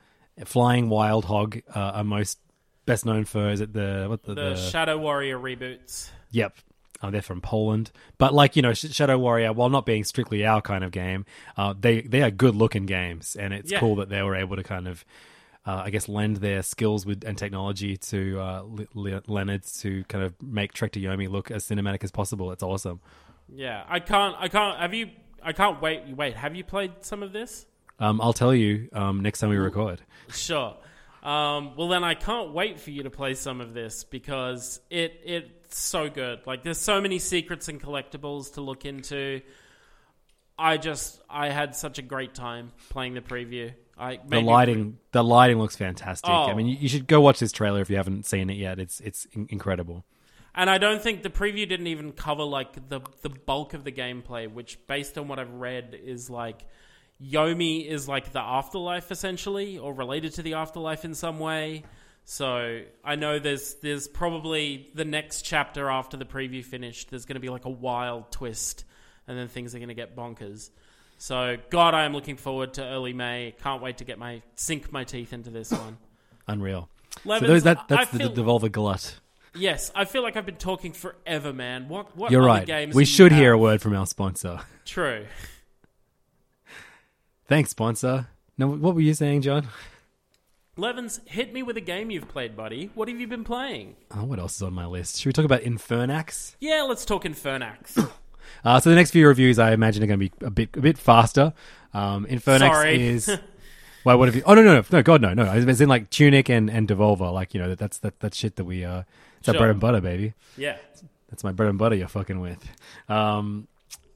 [0.46, 2.40] Flying Wild Hog uh, are most
[2.86, 6.10] best known for is it the what the, the the Shadow Warrior reboots.
[6.32, 6.56] Yep.
[7.02, 10.45] Uh, they're from Poland, but like you know, Sh- Shadow Warrior, while not being strictly
[10.45, 11.26] our kind of game,
[11.56, 13.80] uh, they they are good looking games, and it's Yeah.
[13.80, 15.06] cool that they were able to kind of,
[15.66, 20.04] uh, I guess, lend their skills with and technology to uh, Le- Le- Leonard to
[20.06, 22.52] kind of make Trek to Yomi look as cinematic as possible.
[22.52, 23.00] It's awesome.
[23.54, 24.36] Yeah, I can't.
[24.39, 24.80] I can't.
[24.80, 25.10] Have you?
[25.43, 26.02] I can't wait.
[26.18, 27.66] Wait, have you played some of this?
[28.00, 30.02] Um, I'll tell you um, next time we record.
[30.30, 30.76] Sure.
[31.28, 35.19] Um, well, then I can't wait for you to play some of this because it
[35.25, 36.39] it's so good.
[36.45, 39.41] Like, there's so many secrets and collectibles to look into.
[40.57, 43.73] I just I had such a great time playing the preview.
[43.97, 46.30] I The lighting, the lighting looks fantastic.
[46.30, 46.55] I Oh.
[46.55, 48.80] mean, you, you should go watch this trailer if you haven't seen it yet.
[48.80, 50.05] It's it's in- incredible.
[50.55, 53.91] and I don't think the preview didn't even cover like the the bulk of the
[53.91, 56.65] gameplay, which based on what I've read is like
[57.24, 61.84] Yomi is like the afterlife essentially, or related to the afterlife in some way.
[62.26, 67.09] So I know there's there's probably the next chapter after the preview finished.
[67.09, 68.84] There's going to be like a wild twist,
[69.28, 70.70] and then things are going to get bonkers.
[71.18, 73.55] So God, I am looking forward to early May.
[73.63, 75.97] Can't wait to get my sink my teeth into this one.
[76.47, 76.89] Unreal.
[77.24, 79.20] So Levins, those, that, I that's the feel- Devolver glut.
[79.55, 81.88] Yes, I feel like I've been talking forever, man.
[81.89, 82.68] What what You're other right.
[82.68, 84.59] games We should hear a word from our sponsor.
[84.86, 85.26] True.
[87.48, 88.28] Thanks, sponsor.
[88.58, 89.68] No, what were you saying, John?
[90.76, 92.91] Levins, hit me with a game you've played, buddy.
[92.93, 93.95] What have you been playing?
[94.16, 95.18] Oh, what else is on my list?
[95.20, 96.56] Should we talk about Infernax?
[96.60, 98.10] Yeah, let's talk Infernax.
[98.64, 100.80] Uh, so the next few reviews, I imagine, are going to be a bit a
[100.80, 101.54] bit faster.
[101.93, 103.06] Um, Infernax Sorry.
[103.08, 103.28] is.
[104.04, 104.16] Why?
[104.16, 104.41] What have you?
[104.45, 105.04] Oh no, no, no, no!
[105.04, 105.52] God, no, no!
[105.54, 108.56] It's in like Tunic and and Devolver, like you know that that's that that shit
[108.56, 109.04] that we uh,
[109.39, 109.60] it's our Sure.
[109.60, 110.34] bread and butter, baby.
[110.56, 110.78] yeah.
[111.30, 112.66] That's my bread and butter you're fucking with.
[113.10, 113.68] Um,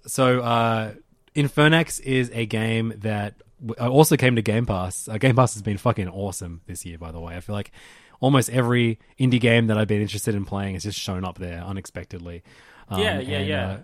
[0.07, 0.93] so, uh,
[1.35, 3.35] Infernax is a game that
[3.79, 5.07] uh, also came to Game Pass.
[5.07, 7.35] Uh, game Pass has been fucking awesome this year, by the way.
[7.35, 7.71] I feel like
[8.19, 11.61] almost every indie game that I've been interested in playing has just shown up there
[11.61, 12.43] unexpectedly.
[12.89, 13.69] Um, Yeah, yeah, and, yeah.
[13.69, 13.77] Uh,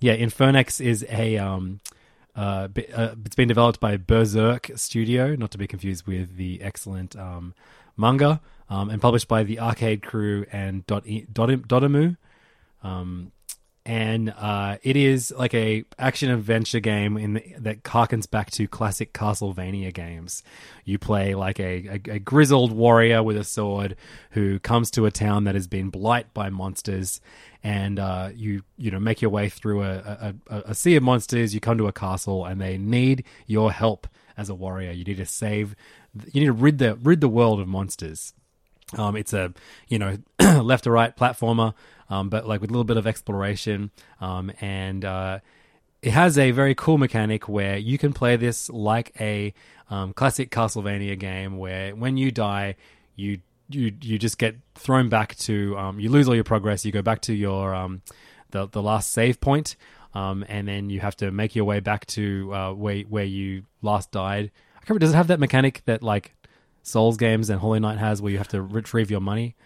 [0.00, 1.38] yeah, Infernax is a.
[1.38, 1.80] Um,
[2.34, 7.14] uh, uh, it's been developed by Berzerk Studio, not to be confused with the excellent
[7.14, 7.54] um,
[7.96, 12.16] manga, um, and published by the Arcade Crew and Dot- Dot- Dotemu
[12.82, 13.32] um,
[13.84, 18.68] and uh, it is like a action adventure game in the, that harkens back to
[18.68, 20.44] classic Castlevania games.
[20.84, 23.96] You play like a, a, a grizzled warrior with a sword
[24.30, 27.20] who comes to a town that has been blight by monsters,
[27.64, 31.52] and uh, you you know make your way through a, a, a, sea of monsters.
[31.52, 34.06] You come to a castle, and they need your help
[34.36, 34.92] as a warrior.
[34.92, 35.74] You need to save.
[36.32, 38.32] You need to rid the rid the world of monsters.
[38.96, 39.52] Um, it's a
[39.88, 41.74] you know left to right platformer,
[42.12, 43.90] um, but like with a little bit of exploration,
[44.20, 45.38] um, and uh,
[46.02, 49.54] it has a very cool mechanic where you can play this like a
[49.88, 52.76] um, classic Castlevania game, where when you die,
[53.16, 53.38] you
[53.70, 56.84] you you just get thrown back to um, you lose all your progress.
[56.84, 58.02] You go back to your um,
[58.50, 59.76] the the last save point,
[60.12, 63.62] um, and then you have to make your way back to uh, where where you
[63.80, 64.50] last died.
[64.76, 65.06] I can't remember.
[65.06, 66.34] Does it have that mechanic that like
[66.82, 69.56] Souls games and Hollow Knight has, where you have to retrieve your money?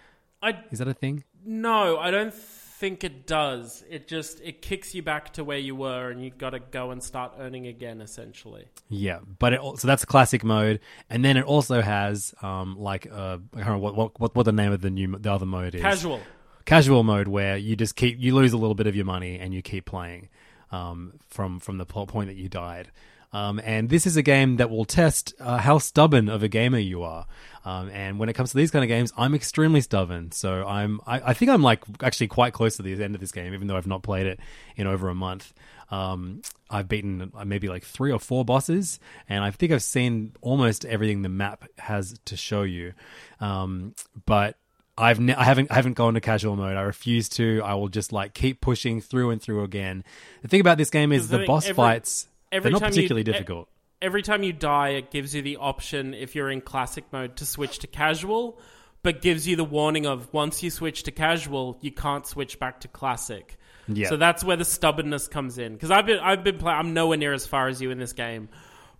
[0.41, 1.25] I Is that a thing?
[1.47, 3.83] No, I don't think it does.
[3.89, 6.91] It just it kicks you back to where you were, and you got to go
[6.91, 8.01] and start earning again.
[8.03, 12.77] Essentially, Yeah, but it, al- so that's classic mode, and then it also has um
[12.79, 15.33] like uh I can't remember what what what, what the name of the new the
[15.33, 15.81] other mode is.
[15.81, 16.21] casual.
[16.67, 19.55] casual mode where you just keep you lose a little bit of your money and
[19.55, 20.29] you keep playing
[20.73, 22.91] um, from from the po- point that you died.
[23.37, 26.79] Um, and this is a game that will test uh, how stubborn of a gamer
[26.79, 27.27] you are.
[27.67, 30.33] Um, and when it comes to these kind of games, I'm extremely stubborn.
[30.33, 33.33] So I'm I, I think I'm like actually quite close to the end of this
[33.33, 34.41] game, even though I've not played it
[34.77, 35.53] in over a month.
[35.91, 40.33] Um, I've beaten uh, maybe like three or four bosses, and I think I've seen
[40.41, 42.95] almost everything the map has to show you.
[43.39, 44.57] Um, but
[44.97, 46.79] I've ne- I haven't I haven't gone to casual mode.
[46.79, 47.61] I refuse to.
[47.63, 50.05] I will just like keep pushing through and through again.
[50.41, 52.95] The thing about this game is the boss every- fights every they're not time you-
[52.97, 53.69] particularly e- difficult.
[54.03, 57.47] Every time you die, it gives you the option if you're in classic mode to
[57.47, 58.61] switch to casual,
[59.03, 62.81] but gives you the warning of once you switch to casual, you can't switch back
[62.81, 63.57] to classic.
[63.89, 64.09] Yeah.
[64.11, 65.73] So that's where the stubbornness comes in.
[65.73, 66.79] Because I've been I've been playing.
[66.79, 68.51] I'm nowhere near as far as you in this game,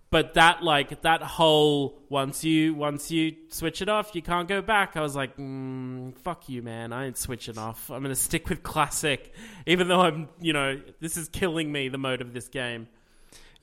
[0.09, 4.61] but that like that whole once you once you switch it off, you can't go
[4.63, 4.95] back.
[4.97, 6.91] I was like, mm, fuck you, man.
[6.91, 7.91] I ain't switching off.
[7.91, 9.31] I'm gonna stick with classic,
[9.67, 11.89] even though I'm you know this is killing me.
[11.89, 12.87] The mode of this game.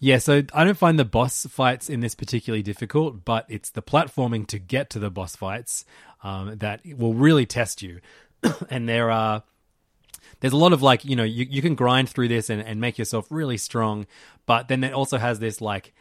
[0.05, 3.80] Yeah, so I don't find the boss fights in this particularly difficult, but it's the
[3.80, 5.86] platforming to get to the boss fights
[6.22, 8.00] um, that will really test you.
[8.68, 9.44] and there are
[10.40, 12.82] there's a lot of like you know you, you can grind through this and, and
[12.82, 14.07] make yourself really strong,
[14.44, 15.94] but then it also has this like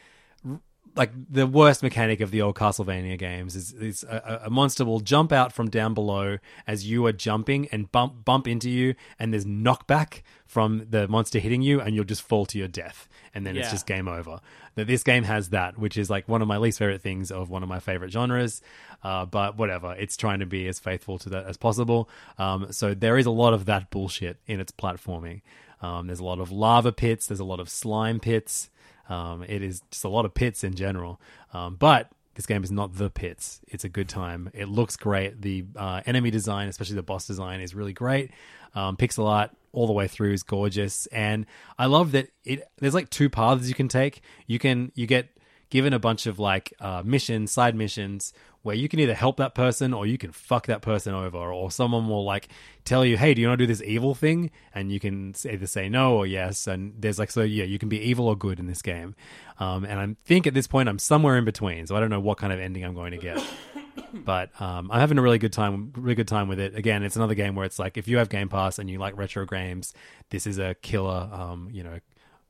[0.95, 4.99] like the worst mechanic of the old Castlevania games is, is a, a monster will
[4.99, 6.37] jump out from down below
[6.67, 11.39] as you are jumping and bump bump into you, and there's knockback from the monster
[11.39, 14.39] hitting you, and you'll just fall to your death, and then it's just game over.
[14.75, 17.49] That this game has that, which is like one of my least favorite things of
[17.49, 18.61] one of my favorite genres.
[19.03, 22.09] Uh, but whatever, it's trying to be as faithful to that as possible.
[22.37, 25.41] Um, so there is a lot of that bullshit in its platforming.
[25.81, 27.27] Um, there's a lot of lava pits.
[27.27, 28.69] There's a lot of slime pits.
[29.13, 31.21] Um, it is just a lot of pits in general.
[31.53, 33.61] Um, but this game is not the pits.
[33.67, 34.49] It's a good time.
[34.53, 35.41] It looks great.
[35.41, 38.31] The uh, enemy design, especially the boss design, is really great.
[38.75, 41.45] Um, pixel art all the way through is gorgeous, and
[41.77, 42.67] I love that it.
[42.77, 44.21] There's like two paths you can take.
[44.47, 45.29] You can you get
[45.69, 48.33] given a bunch of like uh, missions, side missions,
[48.63, 51.69] where you can either help that person or you can fuck that person over, or
[51.69, 52.47] someone will like
[52.85, 55.67] tell you, "Hey, do you want to do this evil thing?" And you can either
[55.67, 56.65] say no or yes.
[56.65, 59.15] And there's like, so yeah, you can be evil or good in this game.
[59.59, 62.19] Um, and I think at this point I'm somewhere in between, so I don't know
[62.19, 63.43] what kind of ending I'm going to get.
[64.13, 66.75] but um, I'm having a really good time, really good time with it.
[66.75, 69.17] Again, it's another game where it's like if you have Game Pass and you like
[69.17, 69.93] retro games,
[70.29, 71.99] this is a killer, um, you know,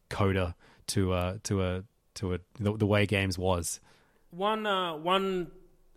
[0.10, 0.56] coda
[0.88, 1.84] to uh, to a
[2.16, 3.80] to a the, the way games was.
[4.30, 5.52] One uh, one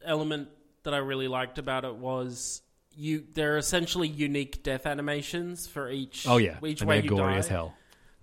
[0.07, 0.49] element
[0.85, 2.63] that I really liked about it was
[2.95, 3.25] you.
[3.35, 6.27] There are essentially unique death animations for each.
[6.29, 7.39] Oh yeah, each and way they're you gory die.
[7.39, 7.75] as hell.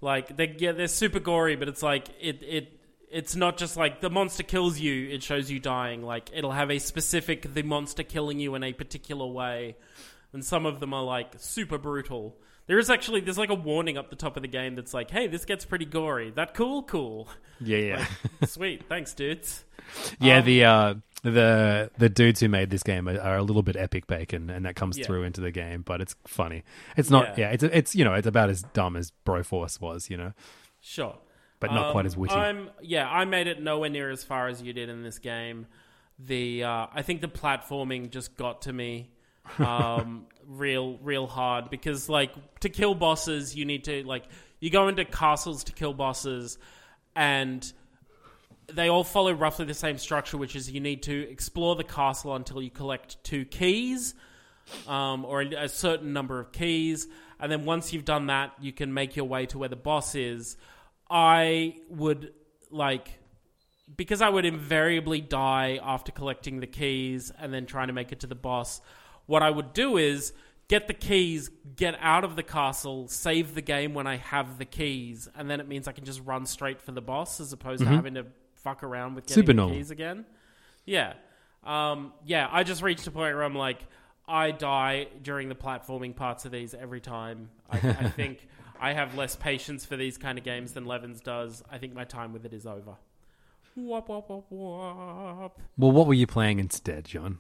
[0.02, 2.80] Like they yeah, they're super gory, but it's like it it
[3.12, 6.02] it's not just like the monster kills you, it shows you dying.
[6.02, 9.78] Like it'll have a specific the monster killing you in a particular way.
[10.34, 12.36] And some of them are like super brutal.
[12.68, 15.12] There is actually there's like a warning up the top of the game that's like,
[15.12, 17.28] "Hey, this gets pretty gory." That cool, cool.
[17.60, 18.06] Yeah, yeah,
[18.46, 19.66] Sweet, thanks, dudes.
[20.20, 20.38] yeah.
[20.40, 20.94] Um, the uh,
[21.24, 24.66] the the dudes who made this game are, are a little bit epic bacon, and
[24.66, 25.06] that comes Yeah.
[25.06, 25.82] through into the game.
[25.82, 26.64] But it's funny.
[26.96, 27.38] It's not.
[27.38, 27.48] Yeah.
[27.48, 30.10] Yeah, it's it's you know it's about as dumb as Broforce was.
[30.10, 30.34] You know,
[30.82, 31.18] Sure.
[31.60, 32.34] but not quite Um, as witty.
[32.36, 35.68] I'm yeah, I made it nowhere near as far as you did in this game.
[36.20, 39.10] The uh, I think the platforming just got to me
[39.60, 44.24] um, real real hard because like to kill bosses you need to like
[44.60, 46.58] you go into castles to kill bosses
[47.16, 47.74] and
[48.72, 52.36] they all follow roughly the same structure, which is you need to explore the castle
[52.36, 54.16] until you collect two keys,
[54.88, 57.08] um, or a certain number of keys,
[57.40, 60.16] and then once you've done that, you can make your way to where the boss
[60.16, 60.58] is.
[61.10, 62.34] I would
[62.72, 63.20] like
[63.96, 68.22] because I would invariably die after collecting the keys and then trying to make it
[68.22, 68.82] to the boss.
[69.26, 70.34] What I would do is
[70.68, 74.66] get the keys, get out of the castle, save the game when I have the
[74.66, 77.84] keys, and then it means I can just run straight for the boss as opposed
[77.84, 79.76] to having to fuck around with getting Super the normal.
[79.76, 80.26] keys again.
[80.86, 81.14] Yeah.
[81.64, 83.80] Um, yeah, I just reached a point where I'm like,
[84.28, 87.50] I die during the platforming parts of these every time.
[87.70, 88.48] I, I think
[88.80, 91.64] I have less patience for these kind of games than Levins does.
[91.72, 92.96] I think my time with it is over.
[93.76, 95.60] Wop, wop, wop, wop.
[95.78, 97.40] well, what were you playing instead, John?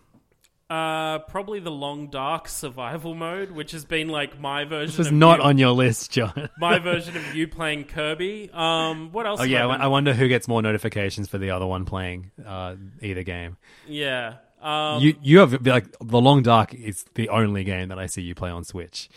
[0.73, 4.87] Uh, probably the long dark survival mode, which has been like my version.
[4.87, 6.49] This was of not you, on your list, John.
[6.57, 8.49] my version of you playing Kirby.
[8.51, 9.39] Um, what else?
[9.39, 12.31] oh yeah, I been- I wonder who gets more notifications for the other one playing
[12.43, 13.57] uh, either game.
[13.87, 14.37] yeah.
[14.63, 18.23] Um, you you have like the Long Dark is the only game that I see
[18.23, 19.09] you play on Switch.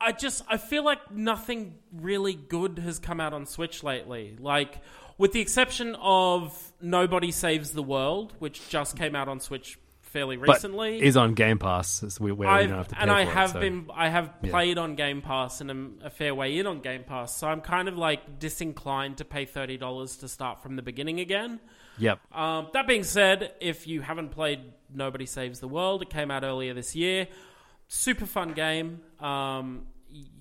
[0.00, 4.36] I just I feel like nothing really good has come out on Switch lately.
[4.40, 4.80] Like
[5.16, 9.78] with the exception of Nobody Saves the World, which just came out on Switch
[10.16, 11.02] fairly But recently.
[11.02, 13.30] is on Game Pass, so we, where I've, don't have to pay and I for
[13.30, 14.50] it, have so- been I have Yeah.
[14.50, 17.60] played on Game Pass and I'm a fair way in on Game Pass, so I'm
[17.60, 21.60] kind of like disinclined to pay thirty dollars to start from the beginning again.
[21.98, 22.18] Yep.
[22.34, 24.60] Um, that being said, if you haven't played
[24.92, 27.26] Nobody Saves the World, it came out earlier this year.
[27.88, 29.00] Super fun game.
[29.20, 29.86] Um,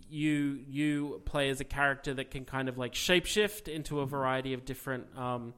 [0.10, 4.54] you you play as a character that can kind of like shapeshift into a variety
[4.54, 5.54] of different, um,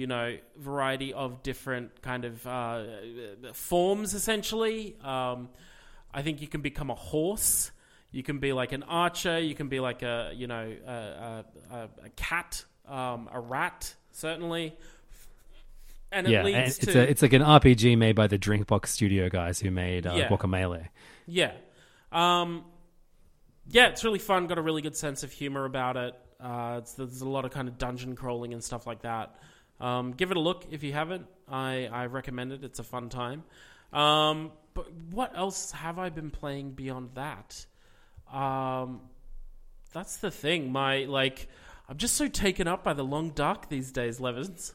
[0.00, 2.84] you know, variety of different kind of uh,
[3.52, 4.14] forms.
[4.14, 5.50] Essentially, um,
[6.12, 7.70] I think you can become a horse.
[8.10, 9.38] You can be like an archer.
[9.38, 14.74] You can be like a you know a, a, a, cat, um, a rat, certainly.
[16.10, 18.86] And it yeah, and it's to a, it's like an RPG made by the Drinkbox
[18.86, 20.28] Studio guys who made uh, Yeah.
[20.28, 20.88] Guacamelee.
[21.26, 21.52] Yeah.
[22.10, 22.64] Um,
[23.68, 24.46] yeah, it's really fun.
[24.46, 26.14] Got a really good sense of humor about it.
[26.40, 29.36] Uh, there's a lot of kind of dungeon crawling and stuff like that.
[29.80, 31.26] Um, give it a look if you haven't.
[31.48, 32.62] I, I recommend it.
[32.64, 33.44] It's a fun time.
[33.92, 37.64] Um, but what else have I been playing beyond that?
[38.32, 39.00] Um,
[39.92, 40.70] that's the thing.
[40.70, 41.48] My like,
[41.88, 44.74] I'm just so taken up by the long dark these days, Levins.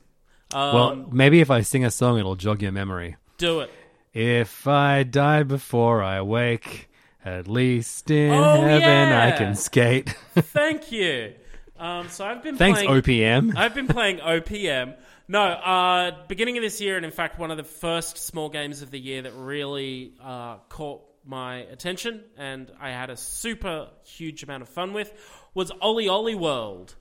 [0.54, 3.16] Um, well, maybe if I sing a song, it'll jog your memory.
[3.38, 3.72] do it.
[4.14, 6.90] If I die before I wake,
[7.24, 10.10] at least in Oh, heaven I can skate.
[10.36, 11.34] Thank you.
[11.78, 13.58] Um, so I've been playing Thanks, playing, OPM.
[13.58, 14.96] I've been playing OPM.
[15.28, 18.82] No, uh, beginning of this year, and in fact, one of the first small games
[18.82, 24.44] of the year that really uh, caught my attention and I had a super huge
[24.44, 25.12] amount of fun with
[25.56, 26.96] was OlliOlli World.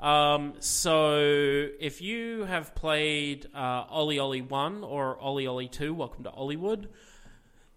[0.00, 1.18] Um, so
[1.78, 6.88] if you have played uh, OlliOlli 1 or OlliOlli 2, welcome to Olliwood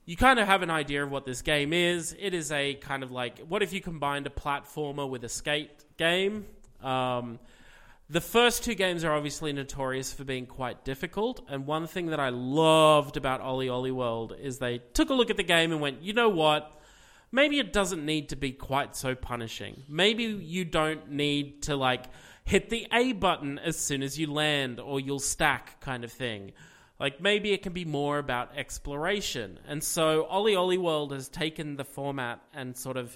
[0.09, 2.15] you kind of have an idea of what this game is.
[2.17, 5.85] It is a kind of like what if you combined a platformer with a skate
[5.99, 6.47] game?
[6.81, 7.37] Um,
[8.09, 12.19] the first two games are obviously notorious for being quite difficult, and one thing that
[12.19, 16.01] I loved about OlliOlli World is they took a look at the game and went,
[16.01, 16.71] you know what?
[17.31, 19.83] Maybe it doesn't need to be quite so punishing.
[19.87, 22.05] Maybe you don't need to like
[22.45, 26.53] hit the A button as soon as you land or you'll stack kind of thing.
[26.99, 29.59] Like maybe it can be more about exploration.
[29.67, 33.15] And so OlliOlli World has taken the format and sort of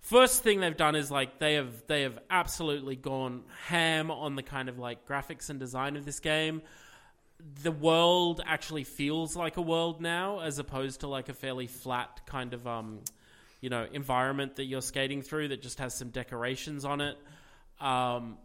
[0.00, 4.42] first thing they've done is like they have they have absolutely gone ham on the
[4.42, 6.62] kind of like graphics and design of this game.
[7.62, 12.20] The world actually feels like a world now as opposed to like a fairly flat
[12.26, 13.00] kind of um
[13.60, 17.18] you know environment that you're skating through that just has some decorations on it.
[17.80, 18.38] Um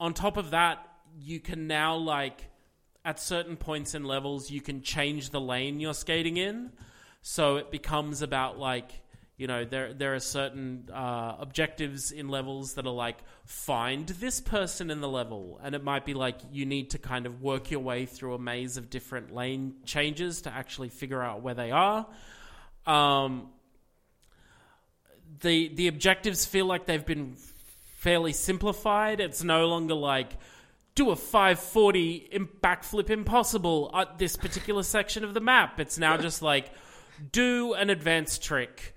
[0.00, 0.84] on top of that,
[1.20, 2.44] you can now like
[3.04, 6.72] at certain points in levels you can change the lane you're skating in.
[7.20, 9.01] So it becomes about like
[9.42, 14.40] you know there there are certain uh, objectives in levels that are like find this
[14.40, 17.68] person in the level, and it might be like you need to kind of work
[17.68, 21.72] your way through a maze of different lane changes to actually figure out where they
[21.72, 22.06] are.
[22.86, 23.48] Um,
[25.40, 27.34] the the objectives feel like they've been
[27.96, 29.18] fairly simplified.
[29.18, 30.34] It's no longer like
[30.94, 35.80] do a 540 in backflip impossible at this particular section of the map.
[35.80, 36.70] It's now just like
[37.32, 38.94] do an advanced trick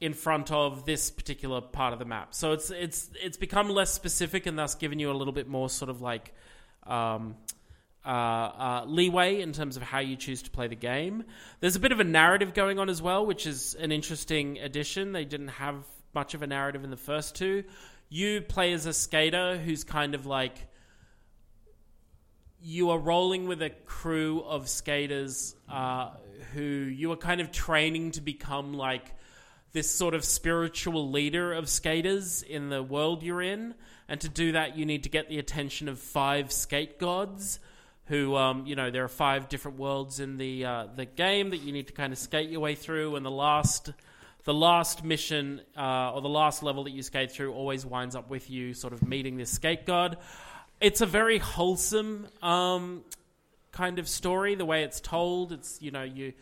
[0.00, 2.34] in front of this particular part of the map.
[2.34, 5.68] So it's it's it's become less specific and thus giving you a little bit more
[5.68, 6.32] sort of like
[6.86, 7.36] um,
[8.06, 11.24] uh, uh, leeway in terms of how you choose to play the game.
[11.60, 15.12] There's a bit of a narrative going on as well, which is an interesting addition.
[15.12, 15.84] They didn't have
[16.14, 17.64] much of a narrative in the first two.
[18.08, 20.68] You play as a skater who's kind of like
[22.60, 26.10] you are rolling with a crew of skaters uh,
[26.54, 29.12] who you are kind of training to become like
[29.72, 33.74] this sort of spiritual leader of skaters in the world you're in.
[34.08, 37.60] And to do that, you need to get the attention of five skate gods.
[38.06, 41.58] Who, um, you know, there are five different worlds in the uh, the game that
[41.58, 43.90] you need to kind of skate your way through, and the last
[44.44, 48.30] the last mission uh, or the last level that you skate through always winds up
[48.30, 50.16] with you sort of meeting this skate god.
[50.80, 53.04] It's a very wholesome um,
[53.72, 54.54] kind of story.
[54.54, 56.32] The way it's told, it's you know you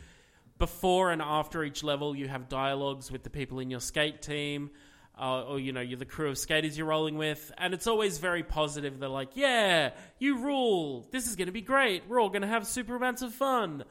[0.58, 4.70] before and after each level you have dialogues with the people in your skate team.
[5.18, 8.18] Uh, or you know you're the crew of skaters you're rolling with and it's always
[8.18, 8.98] very positive.
[8.98, 11.08] They're like yeah you rule.
[11.10, 12.02] This is going to be great.
[12.06, 13.84] We're all going to have super amounts of fun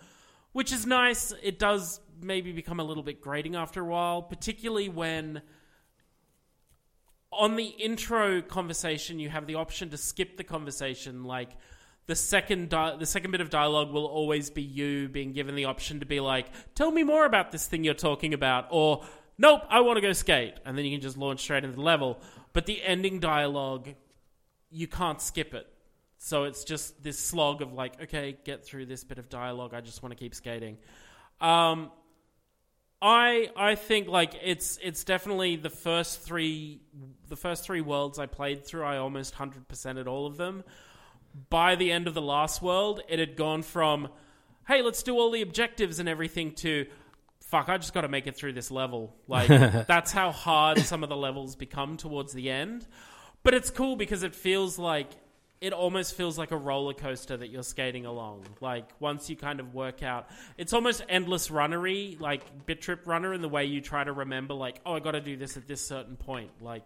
[0.52, 1.34] which is nice.
[1.42, 5.42] It does maybe become a little bit grating after a while particularly when
[7.32, 11.52] on the intro conversation you have the option to skip the conversation like
[12.08, 15.66] the second di- the second bit of dialogue will always be you being given the
[15.66, 19.04] option to be like tell me more about this thing you're talking about or
[19.38, 21.82] nope i want to go skate and then you can just launch straight into the
[21.82, 22.20] level
[22.54, 23.90] but the ending dialogue
[24.70, 25.68] you can't skip it
[26.18, 29.82] so it's just this slog of like okay get through this bit of dialogue i
[29.82, 30.78] just want to keep skating
[31.42, 31.92] um,
[33.02, 36.82] I I think like it's it's definitely the first three
[37.28, 38.84] the first three worlds I played through.
[38.84, 40.64] I almost hundred percent at all of them.
[41.50, 44.10] By the end of the last world, it had gone from
[44.68, 46.88] hey, let's do all the objectives and everything to
[47.40, 49.16] fuck, I just got to make it through this level.
[49.28, 49.48] Like
[49.88, 52.88] that's how hard some of the levels become towards the end.
[53.44, 55.08] But it's cool because it feels like
[55.62, 58.46] it almost feels like a roller coaster that you're skating along.
[58.60, 60.28] Like once you kind of work out,
[60.58, 64.54] it's almost endless runnery, like bit trip runner, in the way you try to remember,
[64.54, 66.52] like, oh, I got to do this at this certain point.
[66.62, 66.86] Like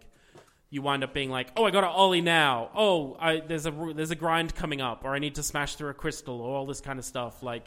[0.70, 2.70] you wind up being like, oh, I got to ollie now.
[2.74, 5.90] Oh, I, there's a there's a grind coming up, or I need to smash through
[5.90, 7.42] a crystal, or all this kind of stuff.
[7.42, 7.64] Like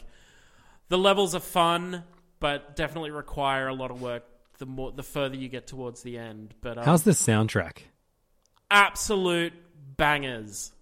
[0.88, 2.04] the levels are fun,
[2.40, 4.24] but definitely require a lot of work.
[4.58, 7.78] The more the further you get towards the end, but um, How's the soundtrack?
[8.70, 9.52] absolute
[9.96, 10.72] bangers.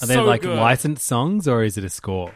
[0.00, 0.56] Are they So like good.
[0.58, 2.32] licensed songs or is it a score?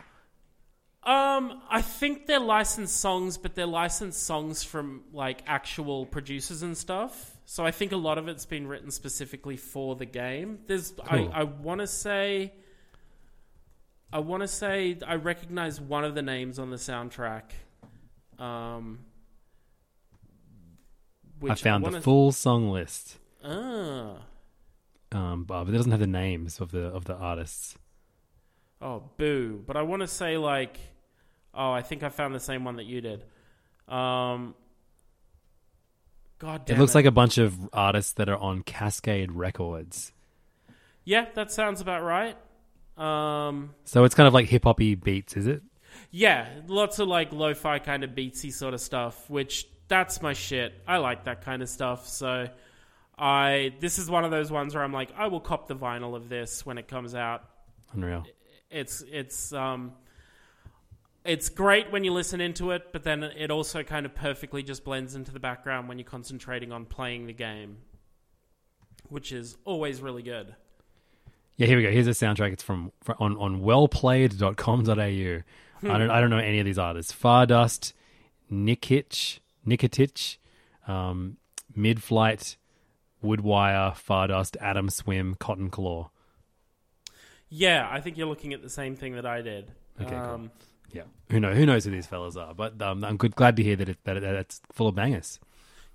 [1.03, 6.77] Um, I think they're licensed songs, but they're licensed songs from like actual producers and
[6.77, 7.36] stuff.
[7.49, 10.59] So I think a lot of it's been written specifically for the game.
[10.67, 11.31] There's, Cool.
[11.33, 12.53] I, I want to say,
[14.13, 17.43] I want to say I recognize one of the names on the soundtrack.
[18.39, 18.99] Um,
[21.39, 24.23] which I found wanna- the full song list, Ah,
[25.13, 27.77] um, but it doesn't have the names of the of the artists.
[28.83, 29.63] Oh, boo.
[29.67, 30.79] But I want to say, like,
[31.55, 33.25] oh, I think I found the same one that you did.
[33.89, 34.55] Um,
[36.39, 40.13] God damn it looks like a bunch of artists that are on Cascade Records.
[41.05, 42.37] Yeah, that sounds about right.
[42.99, 45.63] Um, So it's kind of like hip hoppy beats, is it?
[46.11, 50.33] yeah, lots of, like, lo fi kind of beatsy sort of stuff, which that's my
[50.35, 50.75] shit.
[50.87, 52.07] I like that kind of stuff.
[52.09, 52.49] So
[53.19, 56.15] I, this is one of those ones where I'm like, I will cop the vinyl
[56.17, 57.45] of this when it comes out.
[57.93, 58.25] Unreal.
[58.71, 59.93] it's it's um
[61.27, 64.85] it's great when you listen into it, but then it also kind of perfectly just
[64.85, 67.79] blends into the background when you're concentrating on playing the game,
[69.09, 70.55] which is always really good.
[71.57, 71.91] Yeah, here we go.
[71.91, 72.53] Here's a soundtrack.
[72.53, 75.43] It's from, from on on wellplayed.com.au.
[75.83, 77.13] I don't I don't know any of these artists.
[77.13, 77.93] Fardust,
[78.51, 80.39] Nikitch, Nikitich,
[80.87, 81.37] um,
[81.77, 82.57] Midflight,
[83.23, 86.11] Woodwire, Fardust, Adam Swim, Cotton Claw.
[87.49, 89.71] Yeah, I think you're looking at the same thing that I did.
[90.01, 90.51] Okay, cool.
[90.93, 92.55] Yeah, who know who knows who these fellas are?
[92.55, 94.95] But um, I'm good, glad to hear that, it, that, it, that it's full of
[94.95, 95.41] bangers.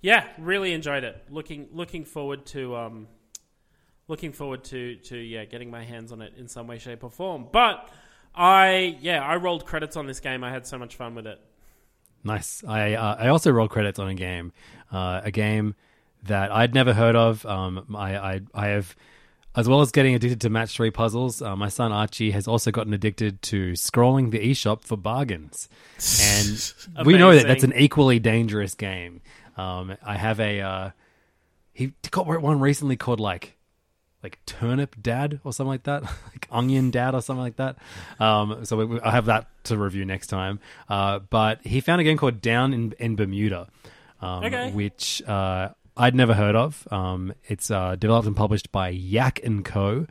[0.00, 1.24] Yeah, really enjoyed it.
[1.30, 3.08] Looking looking forward to um,
[4.08, 7.10] looking forward to to yeah getting my hands on it in some way, shape, or
[7.10, 7.48] form.
[7.52, 7.88] But
[8.34, 10.44] I yeah I rolled credits on this game.
[10.44, 11.40] I had so much fun with it.
[12.24, 12.62] Nice.
[12.66, 14.52] I uh, I also rolled credits on a game,
[14.92, 15.74] uh, a game
[16.24, 17.44] that I'd never heard of.
[17.46, 18.94] Um, I, I I have,
[19.54, 21.42] as well as getting addicted to match three puzzles.
[21.42, 25.68] Uh, my son Archie has also gotten addicted to scrolling the eShop for bargains,
[26.22, 26.72] and
[27.06, 29.20] we know that that's an equally dangerous game.
[29.56, 30.90] Um, I have a uh,
[31.72, 33.56] he got one recently called like
[34.22, 37.76] like turnip dad or something like that, like onion dad or something like that.
[38.20, 40.60] Um, so we, I have that to review next time.
[40.88, 43.68] Uh, but he found a game called Down in, in Bermuda,
[44.20, 44.70] um, Okay.
[44.70, 46.86] which uh, I'd never heard of.
[46.90, 50.06] Um, it's uh, developed and published by Yak and Co.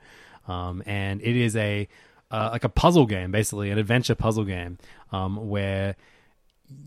[0.47, 1.87] Um, and it is a
[2.29, 4.77] uh, like a puzzle game, basically an adventure puzzle game,
[5.11, 5.95] um, where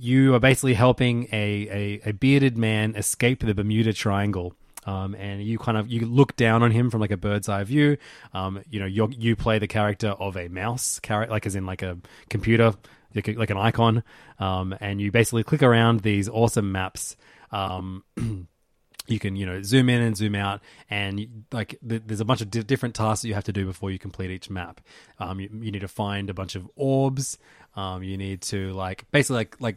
[0.01, 4.55] you are basically helping a, a, a bearded man escape the Bermuda Triangle.
[4.87, 7.65] Um, and you kind of you look down on him from like a bird's eye
[7.65, 7.97] view.
[8.35, 11.65] Um, you know, you you play the character of a mouse character, like as in
[11.65, 12.75] like a computer,
[13.15, 14.03] like, a- like an icon.
[14.39, 17.17] Um, and you basically click around these awesome maps.
[17.51, 18.05] Um,
[19.07, 22.41] you can you know zoom in and zoom out and like th- there's a bunch
[22.41, 24.81] of di- different tasks that you have to do before you complete each map.
[25.19, 27.39] Um, you, you need to find a bunch of orbs.
[27.77, 29.77] Um, you need to like basically like like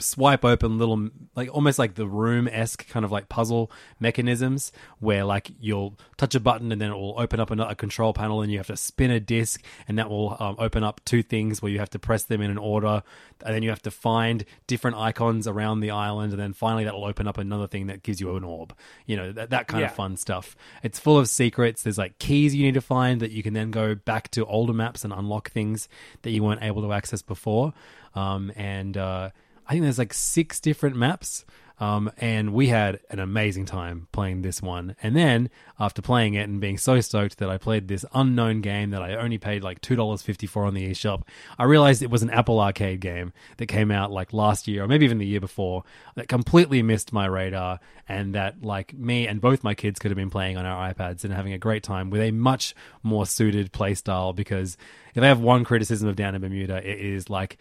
[0.00, 3.70] swipe open little like almost like the room esque kind of like puzzle
[4.00, 8.12] mechanisms where like you'll touch a button and then it will open up another control
[8.12, 11.22] panel and you have to spin a disc and that will um, open up two
[11.22, 13.02] things where you have to press them in an order.
[13.44, 16.94] And then you have to find different icons around the island and then finally that
[16.94, 18.74] will open up another thing that gives you an orb.
[19.06, 19.88] You know that, that kind Yeah.
[19.88, 20.56] of fun stuff.
[20.82, 21.82] It's full of secrets.
[21.82, 24.72] There's like keys you need to find that you can then go back to older
[24.72, 25.88] maps and unlock things
[26.22, 27.72] that you weren't able to access before.
[28.14, 29.30] Um, and uh,
[29.70, 31.44] I think there's like six different maps.
[31.78, 34.96] Um, and we had an amazing time playing this one.
[35.00, 35.48] And then
[35.78, 39.14] after playing it and being so stoked that I played this unknown game that I
[39.14, 41.22] only paid like $2.54 on the eShop,
[41.56, 44.88] I realized it was an Apple Arcade game that came out like last year or
[44.88, 45.84] maybe even the year before
[46.16, 50.18] that completely missed my radar and that like me and both my kids could have
[50.18, 53.70] been playing on our iPads and having a great time with a much more suited
[53.70, 54.76] play style because
[55.14, 57.56] if I have one criticism of Down in Bermuda, it is like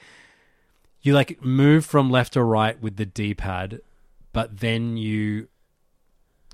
[1.01, 3.81] you like move from left to right with the D-pad,
[4.33, 5.47] but then you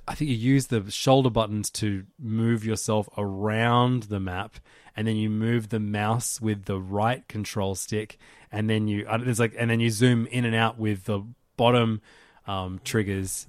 [0.07, 4.57] I think you use the shoulder buttons to move yourself around the map
[4.95, 8.19] and then you move the mouse with the right control stick
[8.51, 11.21] and then you uh, there's like and then you zoom in and out with the
[11.57, 12.01] bottom
[12.45, 13.47] um, triggers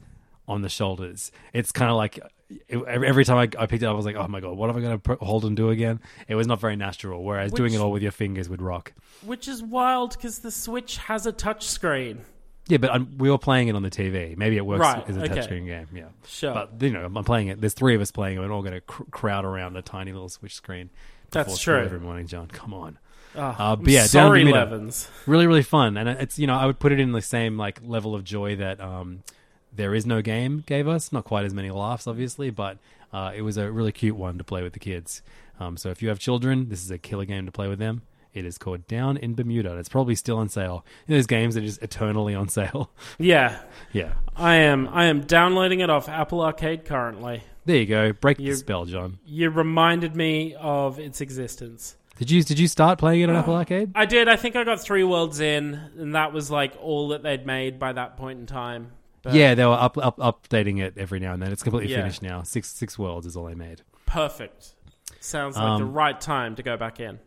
[0.48, 1.30] on the shoulders.
[1.52, 4.16] It's kind of like it, every time I, I picked it up, I was like,
[4.16, 6.60] "Oh my god, what am I going to hold and do again?" It was not
[6.60, 7.24] very natural.
[7.24, 8.92] Whereas doing it all with your fingers would rock.
[9.24, 12.20] Which is wild because the Switch has a touch screen.
[12.68, 14.36] Yeah, but um, we were playing it on the TV.
[14.36, 15.34] Maybe it works Right, as a okay.
[15.34, 15.86] touchscreen game.
[15.94, 16.52] Yeah, Sure.
[16.52, 17.60] But you know, I'm playing it.
[17.60, 18.40] There's three of us playing it.
[18.40, 20.90] We're all going to cr- crowd around a tiny little Switch screen.
[21.30, 21.80] That's true.
[21.84, 22.48] Every morning, John.
[22.48, 22.98] Come on.
[23.36, 24.44] Oh, Uh, but yeah, sorry.
[24.44, 25.08] Levins.
[25.26, 27.80] Really, really fun, and it's you know I would put it in the same like
[27.84, 29.22] level of joy that um,
[29.76, 31.12] there is no game gave us.
[31.12, 32.78] Not quite as many laughs, obviously, but
[33.12, 35.22] uh, it was a really cute one to play with the kids.
[35.60, 38.02] Um, so if you have children, this is a killer game to play with them.
[38.34, 39.70] It is called Down in Bermuda.
[39.70, 40.84] and It's probably still on sale.
[41.06, 42.90] You know, those games that are just eternally on sale.
[43.18, 43.60] Yeah,
[43.92, 44.12] yeah.
[44.36, 44.88] I am.
[44.88, 47.42] I am downloading it off Apple Arcade currently.
[47.64, 48.12] There you go.
[48.12, 49.18] Break You- the spell, John.
[49.24, 51.96] You reminded me of its existence.
[52.18, 53.92] Did you did you start playing it on Apple Arcade?
[53.94, 54.26] I did.
[54.28, 57.78] I think I got three worlds in, and that was like all that they'd made
[57.78, 58.92] by that point in time.
[59.26, 61.52] But yeah, they were up, up, updating it every now and then.
[61.52, 62.00] It's completely Yeah.
[62.02, 62.42] finished now.
[62.42, 63.82] Six six worlds is all they made.
[64.06, 64.74] perfect.
[65.20, 67.18] Sounds like the Um, right time to go back in.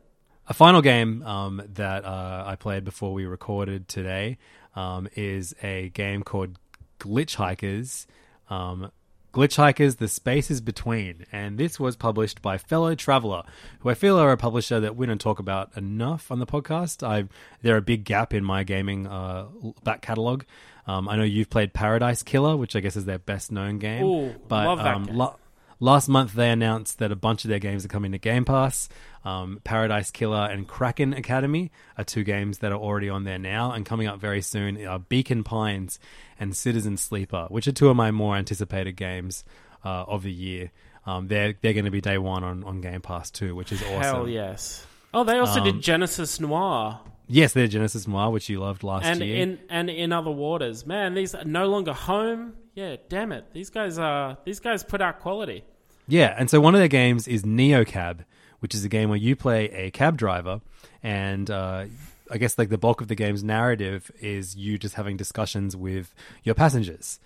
[0.47, 4.37] A final game um, that uh, I played before we recorded today
[4.75, 6.57] um, is a game called
[6.99, 8.05] Glitchhikers.
[8.49, 8.91] Um,
[9.33, 13.43] Glitchhikers: The Spaces Between, and this was published by Fellow Traveler,
[13.81, 17.05] who I feel are a publisher that we don't talk about enough on the podcast.
[17.07, 17.25] I
[17.61, 19.45] they're a big gap in my gaming uh,
[19.83, 20.43] back catalog.
[20.89, 24.03] Um, I know you've played Paradise Killer, which I guess is their best known game.
[24.03, 25.15] Ooh, but love that um, game.
[25.15, 25.35] la-
[25.79, 28.89] last month they announced that a bunch of their games are coming to Game Pass.
[29.23, 33.71] Um, Paradise Killer and Kraken Academy are two games that are already on there now,
[33.71, 35.99] and coming up very soon are Beacon Pines
[36.39, 39.43] and Citizen Sleeper, which are two of my more anticipated games
[39.85, 40.71] uh, of the year.
[41.05, 43.81] Um, they're they're going to be day one on, on Game Pass too, which is
[43.83, 44.01] awesome.
[44.01, 44.85] Hell yes.
[45.13, 46.99] Oh, they also Um, did Genesis Noir.
[47.31, 49.35] Yes, they're Genesis Noir, which you loved last and year.
[49.37, 50.85] in and in other waters.
[50.85, 52.53] Man, these are no longer home.
[52.73, 53.45] Yeah, damn it.
[53.53, 55.63] These guys are these guys put out quality.
[56.07, 58.25] Yeah, and so one of their games is NeoCab,
[58.61, 60.59] which is a game where you play a cab driver,
[61.03, 61.85] and uh,
[62.31, 66.13] I guess like the bulk of the game's narrative is you just having discussions with
[66.43, 67.19] your passengers.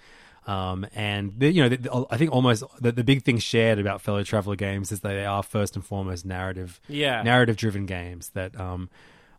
[0.46, 4.02] Um, and the, you know, the, I think almost the, the big thing shared about
[4.02, 7.22] fellow traveler games is that they are first and foremost narrative, Yeah.
[7.24, 8.90] narrative-driven games that um,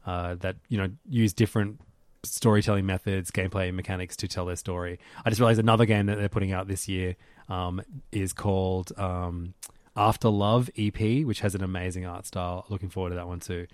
[0.06, 1.80] uh, that you know use different
[2.24, 4.98] storytelling methods, gameplay mechanics to tell their story.
[5.24, 7.16] I just realized another game that they're putting out this year
[7.48, 7.82] um,
[8.12, 9.54] is called um,
[9.96, 12.64] After Love EP, which has an amazing art style.
[12.68, 13.66] Looking forward to that one too.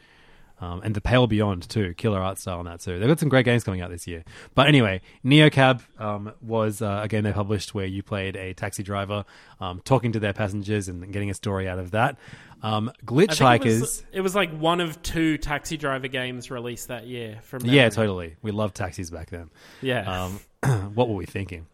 [0.61, 2.99] Um, and The Pale Beyond too, killer art style on that too.
[2.99, 4.24] They've got some great games coming out this year.
[4.55, 8.82] But anyway, NeoCab um, was uh, a game they published where you played a taxi
[8.82, 9.24] driver,
[9.61, 12.19] um, talking to their passengers and getting a story out of that.
[12.62, 13.81] Um, Glitch I think it Hikers.
[13.81, 17.39] was, it was like one of two taxi driver games released that year.
[17.43, 17.91] From Yeah, memory.
[17.93, 18.37] totally.
[18.43, 19.49] We loved taxis back then.
[19.81, 20.27] Yeah.
[20.62, 21.66] Um, what were we thinking?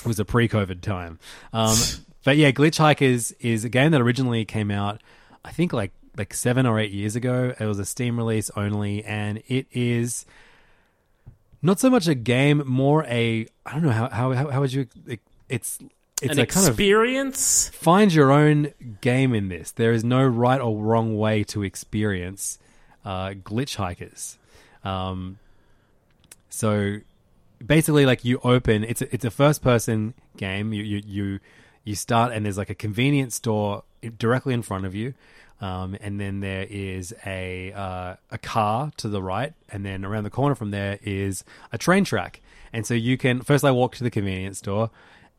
[0.00, 1.18] It was a pre-COVID time.
[1.54, 1.76] Um,
[2.24, 5.02] but yeah, Glitchhikers is a game that originally came out,
[5.46, 7.54] I think like like seven or eight years ago.
[7.58, 10.26] It was a Steam release only, and it is
[11.62, 14.72] not so much a game, more a I don't know how how how, how would
[14.72, 15.78] you it, it's
[16.20, 17.68] it's An a kind of experience.
[17.68, 19.70] find your own game in this.
[19.70, 22.58] There is no right or wrong way to experience
[23.04, 24.36] uh, glitchhikers.
[24.84, 25.38] Um,
[26.48, 26.98] so
[27.64, 30.72] basically, like you open, it's a, it's a first person game.
[30.72, 31.40] You you you
[31.84, 33.84] you start and there's like a convenience store
[34.18, 35.14] directly in front of you.
[35.60, 40.24] Um, and then there is a uh, a car to the right, and then around
[40.24, 42.40] the corner from there is a train track.
[42.72, 44.90] And so you can first I walk to the convenience store,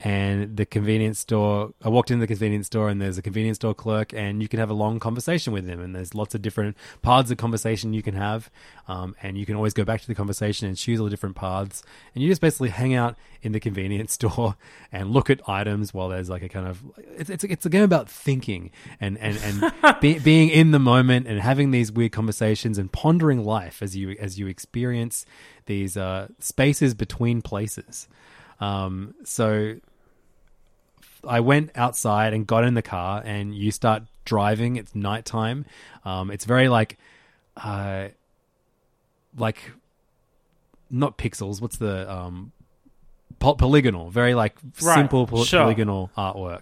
[0.02, 3.74] and the convenience store i walked into the convenience store and there's a convenience store
[3.74, 6.76] clerk and you can have a long conversation with him and there's lots of different
[7.02, 8.50] paths of conversation you can have
[8.90, 11.36] um, and you can always go back to the conversation and choose all the different
[11.36, 11.84] paths.
[12.14, 14.56] And you just basically hang out in the convenience store
[14.92, 16.84] and look at items while there's like a kind of
[17.16, 21.28] it's, it's, it's a game about thinking and and, and be, being in the moment
[21.28, 25.26] and having these weird conversations and pondering life as you as you experience
[25.68, 28.08] these uh, spaces between places.
[28.60, 29.76] Um, so
[31.28, 34.76] I went outside and got in the car, and you start driving.
[34.76, 35.66] It's nighttime.
[36.06, 36.98] Um, it's very like,
[37.58, 38.10] uh,
[39.38, 39.72] like,
[40.90, 41.62] not pixels.
[41.62, 42.52] What's the um,
[43.40, 44.10] poly- polygonal?
[44.10, 45.62] Very like Right, simple poly- sure.
[45.64, 46.62] polygonal artwork.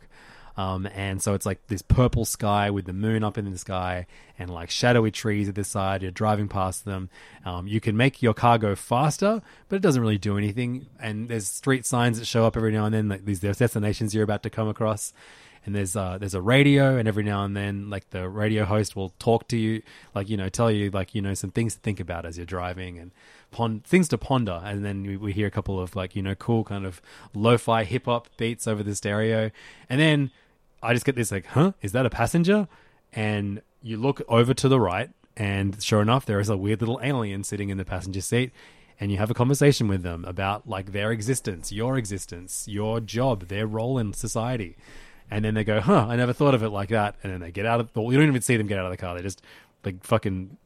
[0.57, 4.07] Um, and so it's like this purple sky with the moon up in the sky
[4.39, 6.01] and like shadowy trees at the side.
[6.01, 7.09] You're driving past them.
[7.45, 10.87] Um, you can make your car go faster, but it doesn't really do anything.
[10.99, 14.23] And there's street signs that show up every now and then, like these destinations you're
[14.23, 15.13] about to come across.
[15.65, 18.95] And there's uh, there's a radio, and every now and then, like the radio host
[18.95, 19.81] will talk to you,
[20.15, 22.45] like you know, tell you like you know some things to think about as you're
[22.45, 23.11] driving and
[23.51, 24.61] pon- things to ponder.
[24.63, 27.01] And then we, we hear a couple of like you know cool kind of
[27.35, 29.51] lo-fi hip hop beats over the stereo,
[29.89, 30.31] and then
[30.81, 32.67] I just get this like, huh, is that a passenger?
[33.13, 36.99] And you look over to the right, and sure enough, there is a weird little
[37.03, 38.51] alien sitting in the passenger seat.
[38.99, 43.47] And you have a conversation with them about like their existence, your existence, your job,
[43.47, 44.75] their role in society.
[45.29, 47.15] And then they go, huh, I never thought of it like that.
[47.21, 48.91] And then they get out of, well, you don't even see them get out of
[48.91, 49.15] the car.
[49.15, 49.43] They just
[49.85, 50.57] like fucking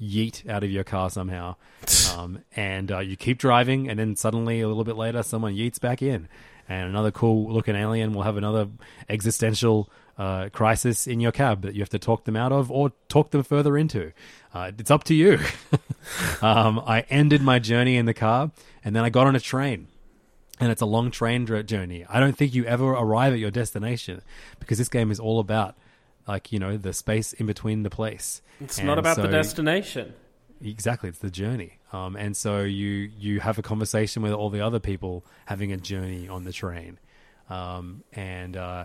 [0.00, 1.56] yeet out of your car somehow.
[2.16, 5.78] Um, and uh, you keep driving, and then suddenly, a little bit later, someone yeets
[5.78, 6.26] back in.
[6.68, 8.68] And another cool looking alien will have another
[9.08, 12.92] existential uh, crisis in your cab that you have to talk them out of or
[13.08, 14.12] talk them further into.
[14.52, 15.38] Uh, it's up to you.
[16.42, 18.50] um, I ended my journey in the car,
[18.84, 19.88] and then I got on a train
[20.60, 22.04] and it's a long train journey.
[22.08, 24.22] I don't think you ever arrive at your destination
[24.58, 25.76] because this game is all about
[26.26, 28.42] like you know the space in between the place.
[28.60, 30.14] It's And not about the destination.
[30.62, 31.77] Exactly, it's the journey.
[31.92, 35.76] Um, and so you you have a conversation with all the other people having a
[35.76, 36.98] journey on the train.
[37.48, 38.84] Um, and uh,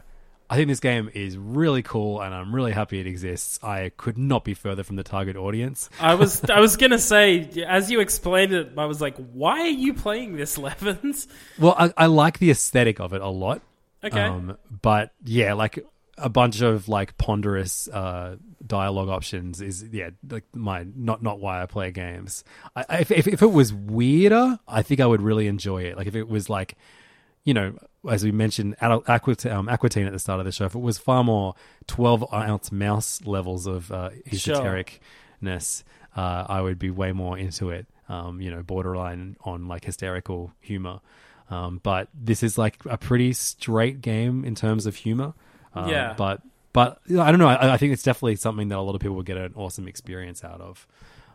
[0.49, 3.59] I think this game is really cool, and I'm really happy it exists.
[3.63, 5.89] I could not be further from the target audience.
[5.99, 9.67] I was I was gonna say as you explained it, I was like, why are
[9.67, 11.27] you playing this, Levins?
[11.57, 13.61] Well, I, I like the aesthetic of it a lot.
[14.03, 14.21] Okay.
[14.21, 15.85] Um, but yeah, like
[16.17, 18.35] a bunch of like ponderous uh,
[18.65, 22.43] dialogue options is yeah like my not not why I play games.
[22.75, 25.97] I, I- if, if if it was weirder, I think I would really enjoy it.
[25.97, 26.75] Like if it was like
[27.43, 27.75] you know
[28.09, 30.75] as we mentioned Aqu- Aquat- um, Aqua Teen at the start of the show, if
[30.75, 31.55] it was far more
[31.87, 34.55] twelve ounce mouse levels of uh, Sure.
[35.41, 35.83] esotericness,
[36.15, 37.87] uh, I would be way more into it.
[38.09, 40.99] Um, you know, borderline on like hysterical humor.
[41.49, 45.33] Um, but this is like a pretty straight game in terms of humor.
[45.75, 46.13] Uh, Yeah.
[46.17, 46.41] But
[46.73, 47.47] but you know, I don't know.
[47.47, 49.87] I, I think it's definitely something that a lot of people would get an awesome
[49.87, 50.87] experience out of.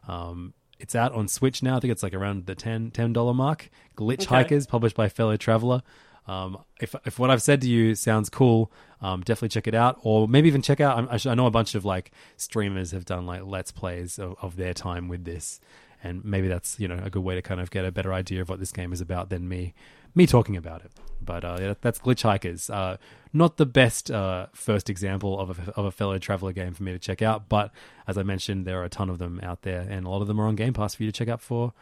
[0.07, 1.77] Um, it's out on Switch now.
[1.77, 3.71] I think it's like around the 10 dollar mark.
[3.97, 4.37] Glitch Okay.
[4.37, 5.83] Hikers, published by Fellow Traveler.
[6.27, 8.71] Um, if if what I've said to you sounds cool,
[9.01, 11.09] um, definitely check it out, or maybe even check out.
[11.11, 14.57] I, I know a bunch of like streamers have done like let's plays of, of
[14.57, 15.59] their time with this,
[16.05, 18.43] and maybe that's you know a good way to kind of get a better idea
[18.43, 19.73] of what this game is about than me
[20.15, 20.93] me talking about it.
[21.21, 22.73] But uh, yeah, that's Glitchhikers.
[22.75, 22.97] Uh,
[23.33, 26.93] not the best uh, first example of a, of a fellow traveler game for me
[26.93, 27.71] to check out, but
[28.07, 30.27] as I mentioned, there are a ton of them out there, and a lot of
[30.29, 31.73] them are on Game Pass for you to check out for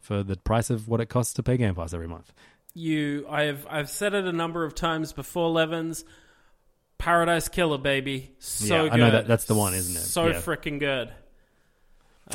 [0.00, 2.32] for the price of what it costs to pay Game Pass every month.
[2.74, 6.04] You, I've I've said it a number of times before, Levins.
[6.98, 8.92] Paradise Killer, baby, so Yeah, good.
[8.92, 10.00] I know that- that's the one, isn't it?
[10.06, 10.34] So Yeah.
[10.40, 11.12] freaking good.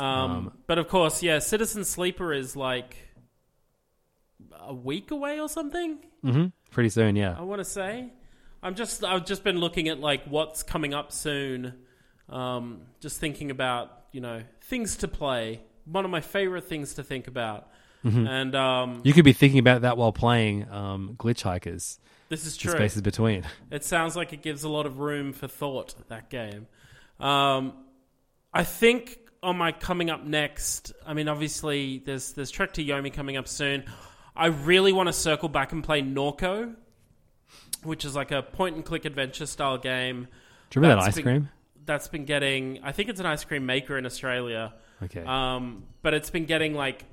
[0.00, 2.96] Um, Um, but of course, yeah, Citizen Sleeper is like
[4.66, 5.98] a week away or something.
[6.22, 7.36] hmm Pretty soon, yeah.
[7.38, 8.08] I want to say.
[8.62, 11.74] I'm just I've just been looking at like what's coming up soon.
[12.28, 15.60] Um, just thinking about you know things to play.
[15.84, 17.68] One of my favorite things to think about.
[18.04, 21.98] And um, You could be thinking about that while playing um, Glitchhikers.
[22.30, 22.72] this is The true.
[22.72, 23.44] spaces between.
[23.70, 25.94] It sounds like it gives a lot of room for thought.
[26.08, 26.66] That game.
[27.20, 27.74] Um,
[28.52, 30.92] I think on my coming up next.
[31.06, 33.84] I mean, obviously there's there's Trek to Yomi coming up soon.
[34.34, 36.74] I really want to circle back and play Norco,
[37.82, 40.28] which is like a point and click adventure style game.
[40.70, 41.48] Do you remember that ice been- cream?
[41.84, 42.78] That's been getting.
[42.84, 44.72] I think it's an ice cream maker in Australia.
[45.02, 45.24] Okay.
[45.24, 47.04] Um, but it's been getting like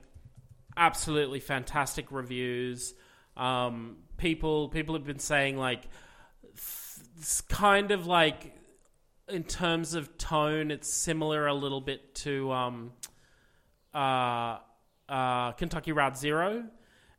[0.77, 2.93] absolutely fantastic reviews.
[3.35, 5.81] Um, people people have been saying like
[6.43, 8.55] th- it's kind of like
[9.27, 12.91] in terms of tone, it's similar a little bit to um,
[13.93, 14.57] uh,
[15.07, 16.65] uh, Kentucky Route Zero.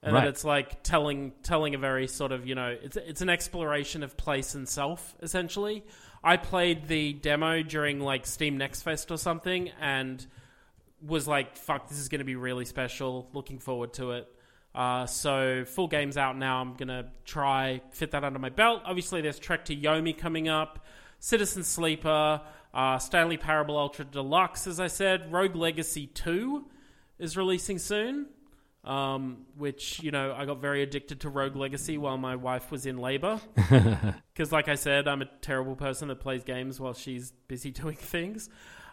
[0.03, 0.29] And Right.
[0.29, 4.17] it's like telling telling a very sort of you know it's it's an exploration of
[4.17, 5.85] place and self essentially.
[6.25, 10.25] I played the demo during like Steam Next Fest or something, and
[11.03, 14.29] was like, "Fuck, this is going to be really special." Looking forward to it.
[14.75, 16.61] Uh, so full game's out now.
[16.61, 18.83] I'm gonna try fit that under my belt.
[18.87, 20.85] Obviously, there's Trek to Yomi coming up,
[21.19, 22.41] Citizen Sleeper,
[22.73, 24.67] uh, Stanley Parable Ultra Deluxe.
[24.67, 26.67] As I said, Rogue Legacy Two
[27.19, 28.29] is releasing soon.
[28.83, 32.87] Um, which you know, I got very addicted to Rogue Legacy while my wife was
[32.87, 33.41] in labor.
[34.33, 37.97] Because, like I said, I'm a terrible person that plays games while she's busy doing
[37.97, 38.49] things.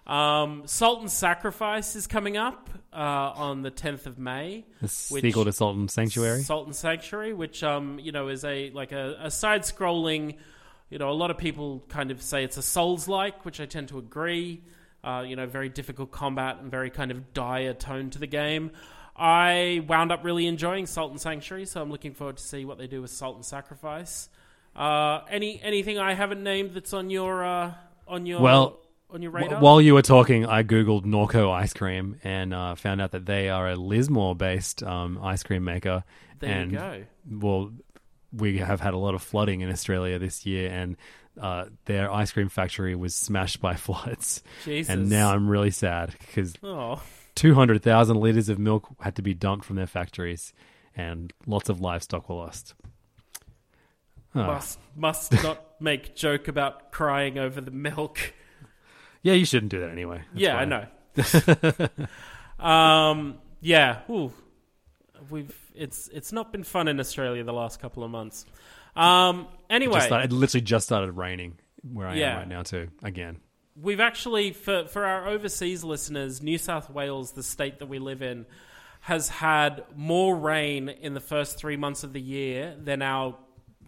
[0.05, 4.65] Um, Salt and Sacrifice is coming up uh, on the 10th of May.
[4.81, 6.41] the sequel to Sultan Sanctuary.
[6.41, 10.35] Salt and Sanctuary, which um, you know is a like a, a side-scrolling.
[10.89, 13.89] You know, a lot of people kind of say it's a Souls-like, which I tend
[13.89, 14.63] to agree.
[15.03, 18.71] Uh, you know, very difficult combat and very kind of dire tone to the game.
[19.17, 22.77] I wound up really enjoying Salt and Sanctuary, so I'm looking forward to see what
[22.77, 24.29] they do with Salt and Sacrifice.
[24.75, 27.73] Uh, any anything I haven't named that's on your uh,
[28.07, 28.79] on your Well,
[29.09, 29.59] on your radar?
[29.59, 33.49] While you were talking, I googled Norco ice cream and uh, found out that they
[33.49, 36.03] are a Lismore-based um, ice cream maker.
[36.39, 37.03] there and you go.
[37.31, 37.71] well,
[38.31, 40.95] we have had a lot of flooding in Australia this year, and
[41.41, 44.43] uh, their ice cream factory was smashed by floods.
[44.63, 44.93] Jesus.
[44.93, 47.01] And now I'm really sad because Oh,
[47.37, 50.53] 200,000 liters of milk had to be dumped from their factories,
[50.95, 52.73] and lots of livestock were lost.
[54.35, 54.43] Oh.
[54.43, 58.33] must must not make joke about crying over the milk.
[59.21, 60.23] Yeah, you shouldn't do that anyway.
[60.33, 60.73] That's yeah, fine.
[60.73, 61.87] I
[62.59, 62.65] know.
[62.65, 64.33] um, yeah, ooh,
[65.29, 68.45] we've it's it's not been fun in Australia the last couple of months.
[68.95, 71.59] Um, anyway, Just started, it literally just started raining
[71.93, 72.31] where I Yeah.
[72.31, 72.89] am right now too.
[73.03, 73.37] Again,
[73.81, 78.21] we've actually for for our overseas listeners, New South Wales, the state that we live
[78.21, 78.45] in,
[79.01, 83.35] has had more rain in the first three months of the year than our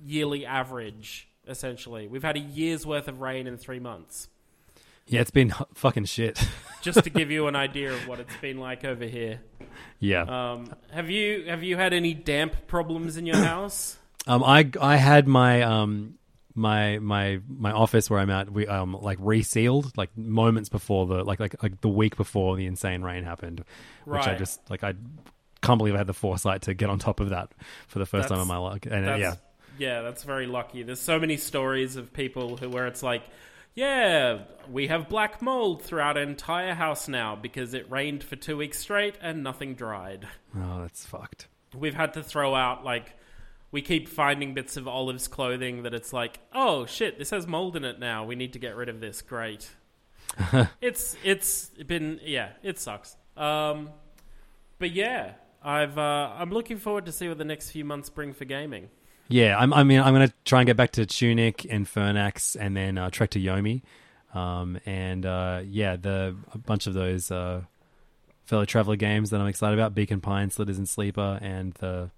[0.06, 1.28] yearly average.
[1.48, 4.28] Essentially, we've had a year's worth of rain in three months.
[5.08, 6.40] yeah, it's been h- fucking shit.
[6.84, 9.42] Just to give you an idea of what it's been like over here.
[10.00, 10.22] yeah,
[10.54, 13.98] Um, have you have you had any damp problems in your house?
[14.28, 16.19] um, I I had my um
[16.60, 21.24] my my my office where I'm at we um like resealed like moments before the
[21.24, 23.64] like like like the week before the insane rain happened,
[24.06, 24.94] which I just like I
[25.62, 27.52] can't believe I had the foresight to get on top of that
[27.88, 28.86] for the first time in my life.
[28.86, 29.36] And uh, yeah,
[29.78, 30.84] yeah, that's very lucky.
[30.84, 33.24] There's so many stories of people who where it's like,
[33.74, 38.58] yeah, we have black mold throughout our entire house now because it rained for two
[38.58, 40.28] weeks straight and nothing dried.
[40.58, 41.48] oh that's fucked.
[41.74, 43.16] We've had to throw out like.
[43.72, 47.76] We keep finding bits of Olive's clothing that it's like, oh shit, this has mold
[47.76, 48.26] in it now.
[48.26, 49.22] We need to get rid of this.
[49.22, 49.70] Great.
[50.82, 53.16] it's it's been yeah, it sucks.
[53.38, 53.92] Um,
[54.80, 55.34] but yeah,
[55.64, 58.90] I've uh, I'm looking forward to see what the next few months bring for gaming.
[59.28, 62.58] Yeah, I'm, I mean, I'm going to try and get back to Tunic and Fernax
[62.60, 63.84] and then uh, Trek to Yomi.
[64.34, 67.62] Um, and uh, yeah, the a bunch of those uh,
[68.46, 72.12] fellow traveler games that I'm excited about: Beacon Pine, Citizen Sleeper, and the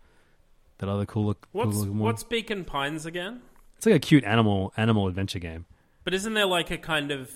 [0.81, 1.47] that other cool look.
[1.53, 1.99] cool What's looking one.
[1.99, 3.41] what's Beacon Pines again?
[3.77, 5.65] It's like a cute animal animal adventure game.
[6.03, 7.31] But isn't there like a kind of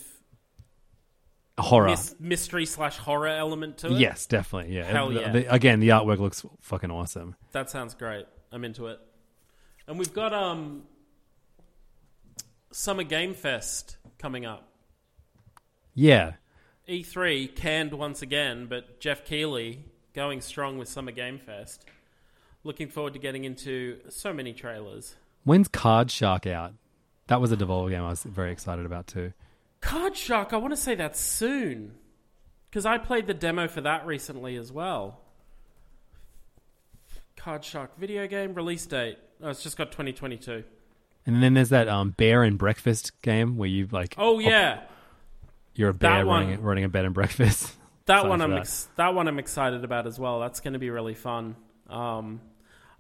[1.57, 1.88] Horror.
[1.88, 3.93] mys- mystery slash horror element to it?
[3.93, 4.76] Yes, definitely.
[4.76, 4.84] Yeah.
[4.84, 5.31] Hell The- yeah.
[5.31, 7.35] the- again, the artwork looks fucking awesome.
[7.53, 8.26] That sounds great.
[8.51, 8.99] I'm into it.
[9.88, 10.84] And we've got um
[12.72, 14.67] Summer Game Fest coming up.
[15.93, 16.34] Yeah.
[16.89, 21.85] E3 canned once again, but Geoff Keighley going strong with Summer Game Fest.
[22.66, 25.16] Looking forward to getting into so many trailers.
[25.46, 26.74] When's Card Shark out?
[27.28, 29.32] That was a Devolver game I was very excited about too.
[29.82, 31.94] Card Shark, I want to say that soon.
[32.70, 35.22] Because I played the demo for that recently as well.
[37.38, 39.18] Card Shark video game release date.
[39.42, 40.64] Oh, it's just got 2022.
[41.28, 44.82] And then there's that um, bear and breakfast game where you like Oh yeah,
[45.76, 46.44] you're a bear one.
[46.48, 47.74] running running a bed and breakfast.
[48.06, 48.62] that one I'm that.
[48.62, 50.40] ex- that one I'm excited about as well.
[50.40, 51.56] That's going to be really fun.
[51.90, 52.42] Um,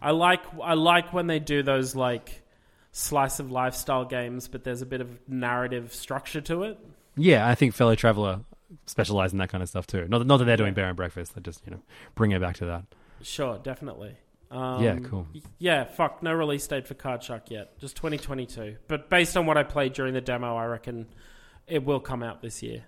[0.05, 2.43] I like I like when they do those like
[2.91, 6.77] slice of lifestyle games, but there's a bit of narrative structure to it.
[7.17, 8.41] Yeah, I think fellow traveler
[8.85, 10.07] specialize in that kind of stuff too.
[10.07, 11.33] Not that, not that they're doing bear and breakfast.
[11.33, 11.81] They just you know
[12.13, 12.83] bring it back to that.
[13.23, 14.15] Sure, definitely.
[14.51, 15.25] Um, Yeah, cool.
[15.57, 17.79] Yeah, fuck, no release date for Card Shark yet.
[17.79, 18.75] Just 2022.
[18.87, 21.07] But based on what I played during the demo, I reckon
[21.65, 22.83] it will come out this year.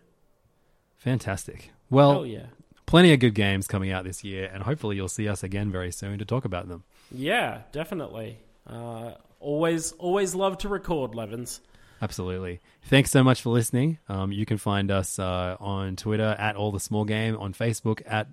[0.97, 1.71] Fantastic.
[1.89, 2.47] Well, oh yeah,
[2.85, 5.91] plenty of good games coming out this year, and hopefully you'll see us again very
[5.91, 6.83] soon to talk about them.
[7.11, 8.39] Yeah, definitely.
[8.65, 11.61] Uh, always, always love to record, Levins.
[12.01, 12.59] Absolutely.
[12.83, 13.97] Thanks so much for listening.
[14.07, 18.01] Um, you can find us uh, on Twitter at All the Small Game, on Facebook
[18.05, 18.27] at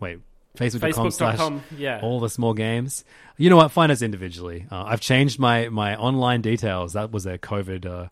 [0.00, 0.18] wait
[0.58, 1.62] facebook.com slash.
[1.76, 3.04] Yeah, All the Small Games.
[3.36, 3.70] You know what?
[3.70, 4.66] Find us individually.
[4.70, 6.92] Uh, I've changed my my online details.
[6.92, 7.86] That was a COVID.
[7.86, 8.08] Uh,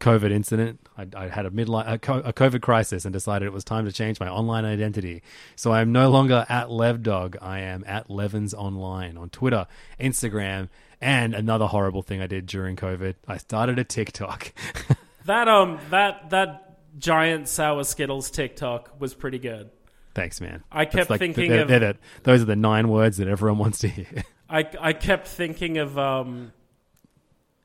[0.00, 0.80] COVID incident.
[0.96, 3.84] I, I had a midlife a, co- a COVID crisis and decided it was time
[3.84, 5.22] to change my online identity.
[5.56, 7.36] So I'm no longer at LevDog.
[7.42, 9.66] I am at Levins Online on Twitter,
[10.00, 10.68] Instagram,
[11.00, 13.14] and another horrible thing I did during COVID.
[13.26, 14.52] I started a TikTok.
[15.26, 19.70] that um, that that giant sour Skittles TikTok was pretty good.
[20.14, 20.64] Thanks, man.
[20.72, 23.58] I kept That's thinking they're- of- they're the- those are the nine words that everyone
[23.58, 24.24] wants to hear.
[24.50, 26.52] I I kept thinking of um.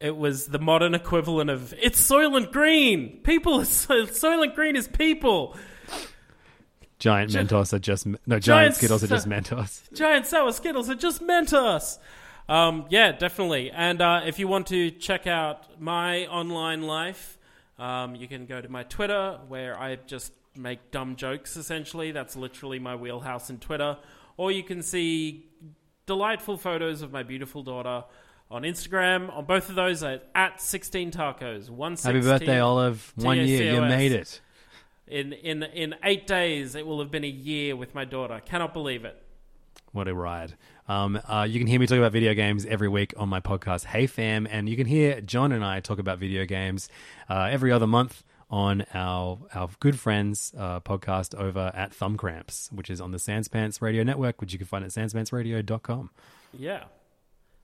[0.04, 3.22] It was the modern equivalent of it's Soylent Green.
[3.24, 5.56] People, are so, Soylent Green is people.
[7.00, 9.94] Giant Mentos are just no giant, Giant Skittles are just Mentos.
[9.94, 12.00] giant sour skittles are just Mentos.
[12.50, 17.38] um, yeah definitely and uh, if you want to check out my online life
[17.80, 22.38] um, you can go to my twitter where i just make dumb jokes essentially that's
[22.38, 23.98] literally my wheelhouse in twitter
[24.38, 25.46] or you can see
[26.06, 28.06] delightful photos of my beautiful daughter
[28.54, 33.12] on instagram on both of those at, at 16 tacos 116 Happy birthday, Olive!
[33.16, 34.40] One year, you made it.
[35.08, 38.74] in, in, in eight days it will have been a year with my daughter cannot
[38.74, 39.22] believe it
[39.92, 40.54] What a ride.
[40.88, 43.86] Um, uh, you can hear me talk about video games every week on my podcast,
[43.86, 46.90] Hey Fam, and you can hear John and I talk about video games
[47.30, 52.70] uh, every other month on our our good friends uh, podcast over at Thumb Cramps,
[52.72, 56.10] which is on the Sanspants Radio Network, which you can find at sanspantsradio.com.
[56.58, 56.84] yeah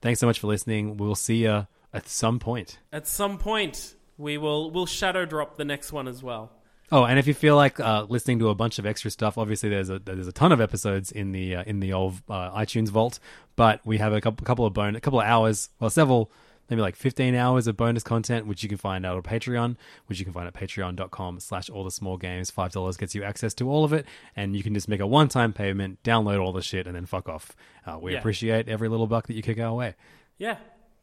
[0.00, 0.96] Thanks so much for listening.
[0.96, 2.78] We'll see you at some point.
[2.92, 6.52] At some point, we will we'll shadow drop the next one as well.
[6.92, 9.68] Oh, and if you feel like uh, listening to a bunch of extra stuff, obviously
[9.68, 12.88] there's a there's a ton of episodes in the uh, in the old uh, iTunes
[12.88, 13.20] vault,
[13.54, 16.32] but we have a couple couple of bone a couple of hours, well, several
[16.70, 19.76] maybe like 15 hours of bonus content, which you can find out on Patreon,
[20.06, 22.50] which you can find at patreon.com slash all the small games.
[22.50, 24.06] Five dollars gets you access to all of it,
[24.36, 27.04] and you can just make a one time payment, download all the shit, and then
[27.06, 27.54] fuck off.
[27.86, 28.18] Uh, we Yeah.
[28.20, 29.94] appreciate every little buck that you kick our way.
[30.38, 30.56] Yeah,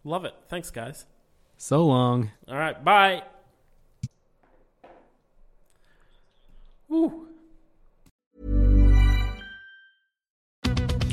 [0.04, 0.34] love it.
[0.48, 1.06] Thanks, guys.
[1.58, 2.32] So long.
[2.48, 3.24] All right, bye.
[6.88, 7.27] Woo.